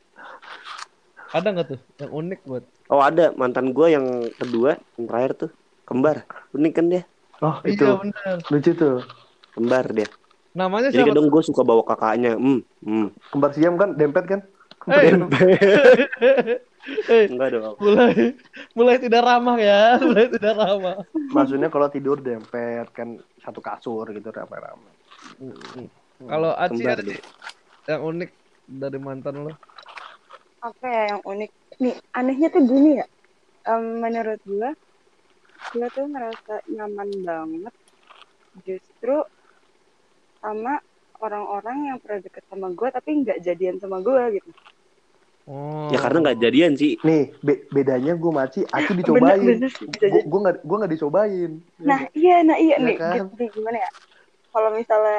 [1.32, 4.04] Ada nggak tuh yang unik buat Oh ada mantan gue yang
[4.36, 5.50] kedua Yang terakhir tuh
[5.88, 7.02] Kembar Unik kan dia
[7.42, 8.36] Oh itu Iya benar.
[8.54, 8.96] lucu tuh.
[9.52, 10.08] Kembar dia.
[10.54, 11.10] Namanya Jadi siapa?
[11.10, 12.38] kadang gue suka bawa kakaknya.
[12.38, 13.06] Hmm, hmm.
[13.34, 14.40] Kembar siam kan, dempet kan?
[14.90, 15.14] Eh,
[17.10, 17.78] eh, Enggak dong.
[17.78, 18.34] mulai
[18.74, 20.96] mulai tidak ramah ya, mulai tidak ramah.
[21.34, 24.90] Maksudnya kalau tidur dempet kan satu kasur gitu rame-rame.
[26.22, 27.14] Kalau Aci Kembar ada
[27.90, 28.30] yang unik
[28.70, 29.52] dari mantan lo?
[30.68, 31.50] Apa ya yang unik
[31.82, 33.06] nih anehnya tuh gini ya
[33.70, 34.70] Em, menurut gue
[35.72, 37.74] gue tuh ngerasa nyaman banget
[38.66, 39.14] justru
[40.42, 40.74] sama
[41.22, 44.50] orang-orang yang pernah deket sama gue tapi nggak jadian sama gue gitu
[45.42, 45.90] Oh.
[45.90, 46.92] Ya karena nggak jadian sih.
[47.02, 49.58] Nih, be- bedanya gue maci, Aci dicobain.
[50.30, 51.50] Gue nggak gue nggak dicobain.
[51.82, 53.26] nah iya nah iya Iya nih kan?
[53.26, 53.90] gitu, gimana ya
[54.54, 55.18] kalau misalnya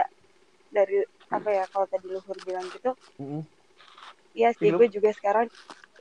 [0.72, 0.98] dari
[1.32, 2.89] apa ya kalau tadi luhur bilang gitu
[3.20, 3.41] Mm-mm.
[4.34, 5.47] Iya sih, gue juga sekarang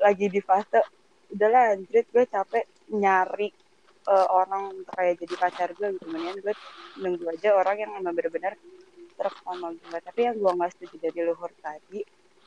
[0.00, 0.80] lagi di fase
[1.32, 3.48] udahlah anjrit gue capek nyari
[4.12, 6.54] eh, orang untuk kayak jadi pacar gue gitu mendingan gue
[7.00, 8.52] nunggu aja orang yang emang bener-bener
[9.16, 12.00] serap sama gue tapi yang gue nggak setuju dari luhur tadi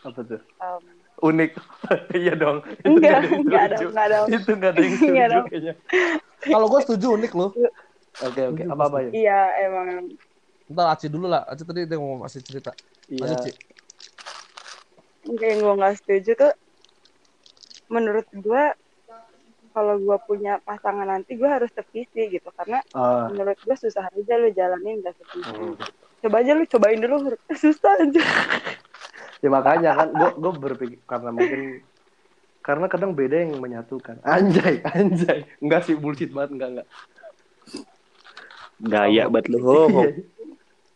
[0.06, 0.42] Apa tuh?
[0.62, 0.84] em,
[1.26, 1.52] Unik.
[2.22, 2.62] iya dong.
[2.86, 5.48] Itu enggak nggak ada yang enggak ada enggak ada Itu nggak ada yang setuju dong.
[5.50, 5.74] kayaknya.
[6.54, 7.48] Kalau gue setuju unik lo.
[8.22, 8.64] Oke oke.
[8.70, 9.12] Apa apa ya?
[9.16, 9.88] iya emang
[10.70, 11.42] Ntar Aci dulu lah.
[11.46, 12.72] Aci tadi dia mau masih cerita.
[13.10, 13.22] Iya.
[13.22, 13.52] Lanjut, Ci.
[15.26, 16.54] Kayak gue nggak setuju tuh
[17.90, 18.64] menurut gue
[19.76, 24.34] kalau gue punya pasangan nanti gue harus sevisi gitu karena Ah, menurut gue susah aja
[24.38, 25.76] lu jalanin gak sevisi Hmm.
[26.22, 27.16] coba aja lu cobain dulu
[27.66, 28.24] susah aja
[29.44, 31.84] ya makanya kan gue gue berpikir karena mungkin
[32.66, 34.18] karena kadang beda yang menyatukan.
[34.26, 35.46] Anjay, anjay.
[35.62, 36.88] Enggak sih bullshit banget, enggak enggak.
[38.82, 39.62] Gaya banget lu.
[39.62, 40.10] Iya.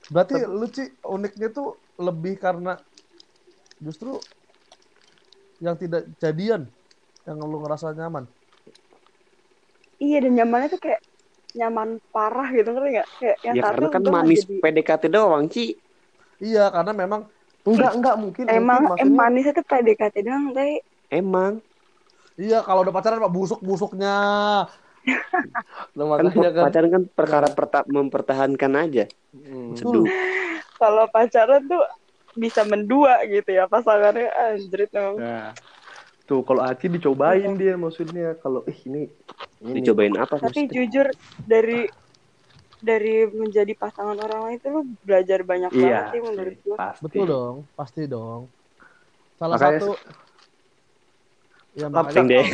[0.09, 2.81] Berarti lu Ci uniknya tuh lebih karena
[3.79, 4.19] justru
[5.59, 6.67] yang tidak jadian
[7.23, 8.27] yang lu ngerasa nyaman.
[9.99, 11.01] Iya dan nyamannya tuh kayak
[11.51, 13.07] nyaman parah gitu ngerti nggak?
[13.17, 15.75] Kayak yang Ya karena kan manis jadi- PDKT doang, Ci.
[16.39, 17.21] Iya, karena memang
[17.61, 18.43] Enggak, enggak mungkin.
[18.47, 21.53] Emang mungkin, em maksudnya- manisnya tuh PDKT doang, tapi Emang.
[22.35, 24.15] iya kalau udah pacaran pak busuk-busuknya.
[25.99, 26.63] Lo Kan makanya kan.
[26.71, 29.05] pacaran kan perkara perta- mempertahankan aja.
[29.31, 29.75] Hmm.
[29.75, 30.07] Seduh.
[30.75, 31.83] kalau pacaran tuh
[32.45, 35.17] bisa mendua gitu ya pasangannya anjrit emang.
[35.19, 35.41] Nah,
[36.27, 38.99] tuh kalau Aci dicobain dia maksudnya kalau ih ini
[39.73, 40.75] ini Dicobain apa Tapi maksudnya?
[40.75, 41.05] jujur
[41.51, 41.79] dari
[42.89, 46.77] dari menjadi pasangan orang lain itu lu belajar banyak iya banget sih menurut gua.
[46.77, 47.03] pasti.
[47.03, 48.41] Betul dong, pasti dong.
[49.39, 49.97] Salah Makanya satu
[51.79, 52.45] ya Apa- makanya deh.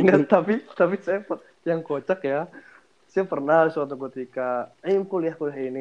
[0.00, 1.20] Ingat tapi tapi saya
[1.70, 2.38] yang kocak ya.
[3.12, 4.42] Saya pernah suatu ketika
[4.86, 5.80] eh kuliah kuliah ini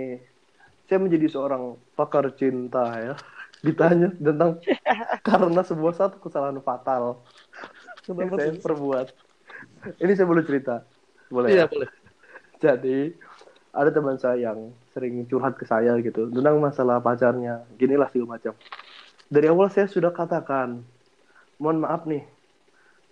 [0.88, 3.16] saya menjadi seorang pakar cinta ya.
[3.64, 4.60] Ditanya tentang
[5.24, 7.24] karena sebuah satu kesalahan fatal
[8.12, 9.08] yang saya perbuat.
[10.04, 10.84] Ini saya boleh cerita.
[11.32, 11.72] Boleh Iya ya?
[11.72, 11.90] boleh.
[12.60, 12.98] Jadi
[13.74, 17.64] ada teman saya yang sering curhat ke saya gitu tentang masalah pacarnya.
[17.80, 18.54] Ginilah segala macam.
[19.34, 20.84] Dari awal saya sudah katakan,
[21.58, 22.22] mohon maaf nih,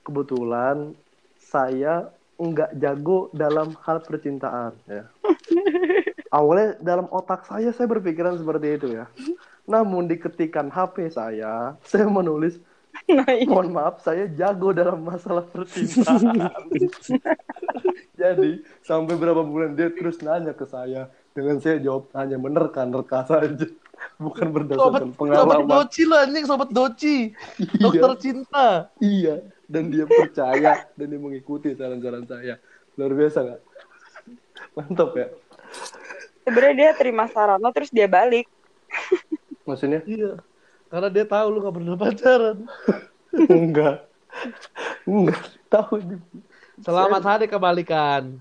[0.05, 0.93] kebetulan
[1.39, 4.77] saya nggak jago dalam hal percintaan.
[4.85, 5.09] Ya.
[6.31, 9.05] Awalnya dalam otak saya saya berpikiran seperti itu ya.
[9.67, 12.57] Namun di ketikan HP saya, saya menulis
[13.07, 13.47] Nah, iya.
[13.47, 16.37] mohon maaf saya jago dalam masalah percintaan.
[18.21, 23.67] Jadi sampai berapa bulan dia terus nanya ke saya dengan saya jawab hanya menerka-nerka saja,
[24.19, 25.67] bukan Sobat, berdasarkan sobat pengalaman.
[25.71, 27.15] doci lah anjing, sobat doci.
[27.79, 28.67] Dokter cinta.
[28.99, 29.39] Iya,
[29.71, 32.59] dan dia percaya dan dia mengikuti saran-saran saya.
[32.99, 33.61] Luar biasa nggak?
[34.75, 35.27] Mantap ya.
[36.51, 38.43] Sebenarnya dia terima saran lo terus dia balik.
[39.63, 40.43] Maksudnya Iya.
[40.91, 42.57] Karena dia tahu lu gak pernah pacaran.
[43.55, 44.11] enggak,
[45.07, 46.19] enggak tahu ini.
[46.83, 48.35] Selamat hari kebalikan.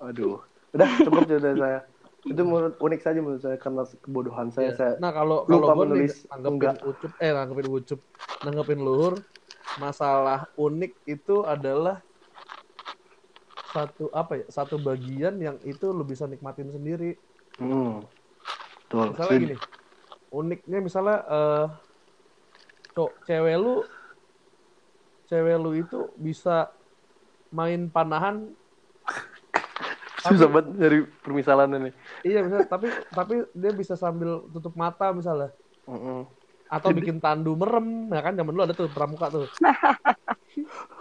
[0.00, 0.40] Aduh,
[0.72, 1.80] udah cukup cerita saya.
[2.24, 4.72] Itu menurut unik saja menurut saya karena kebodohan saya.
[4.72, 4.78] Iya.
[4.80, 6.14] Saya Nah kalau lupa kalau gue nih menulis.
[6.32, 8.00] nanggepin ucup, eh nanggepin ucup,
[8.48, 9.14] nanggepin luhur,
[9.76, 12.00] masalah unik itu adalah
[13.72, 17.20] satu apa ya satu bagian yang itu lu bisa nikmatin sendiri
[17.58, 18.00] Hmm.
[18.88, 19.08] Betul.
[19.10, 19.56] misalnya gini
[20.32, 21.66] uniknya misalnya eh
[22.94, 23.74] cok cewek lu
[25.28, 26.70] cewek lu itu bisa
[27.52, 28.36] main panahan
[30.22, 31.90] Susah banget dari permisalan ini.
[32.26, 32.86] iya misalnya tapi
[33.18, 35.50] tapi dia bisa sambil tutup mata misalnya
[35.88, 36.26] Mm-mm.
[36.76, 39.46] atau bikin tandu merem ya kan zaman dulu ada tuh pramuka tuh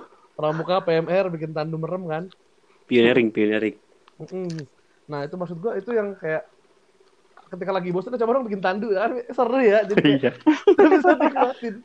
[0.37, 2.23] pramuka PMR bikin tandu merem kan
[2.87, 3.75] Pioneering, pioneering.
[4.19, 4.67] Mm-mm.
[5.09, 6.45] Nah itu maksud gua itu yang kayak
[7.51, 9.11] ketika lagi bosan coba dong bikin tandu kan?
[9.29, 10.31] Seru ya jadi kayak Iya.
[10.95, 11.75] bisa nikmatin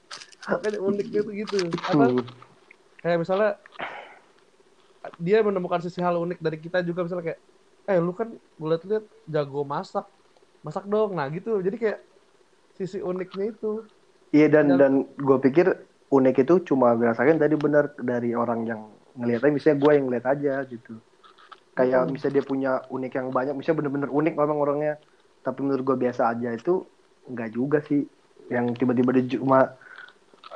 [0.47, 1.57] makanya uniknya tuh gitu.
[1.83, 2.11] Atau
[3.03, 3.51] kayak misalnya
[5.19, 7.41] dia menemukan sisi hal unik dari kita juga misalnya kayak
[7.87, 10.07] eh lu kan gue liat-liat jago masak
[10.62, 11.14] masak dong.
[11.14, 11.59] Nah gitu.
[11.59, 11.99] Jadi kayak
[12.75, 13.87] sisi uniknya itu.
[14.31, 15.67] Iya dan Dan- dan gue pikir
[16.07, 18.81] unik itu cuma berdasarkan tadi benar dari orang yang
[19.14, 19.51] ngelihatnya.
[19.51, 21.03] Misalnya gue yang ngeliat aja gitu.
[21.77, 22.12] Kayak Hmm.
[22.16, 24.95] misalnya dia punya unik yang banyak, misalnya bener-bener unik memang orangnya.
[25.45, 26.89] Tapi menurut gue biasa aja itu
[27.29, 28.09] enggak juga sih.
[28.49, 29.77] Yang tiba-tiba dia cuma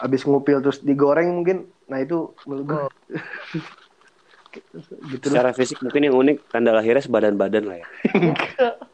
[0.01, 1.69] habis ngupil terus digoreng mungkin.
[1.93, 2.89] Nah itu menurut gue Oh.
[5.13, 5.35] gitu loh.
[5.37, 7.87] Secara fisik mungkin yang unik tanda lahirnya sebadan-badan lah ya.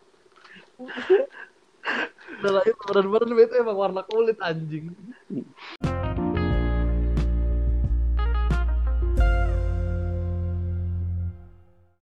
[2.37, 4.93] udah lahir badan-badan itu emang warna kulit anjing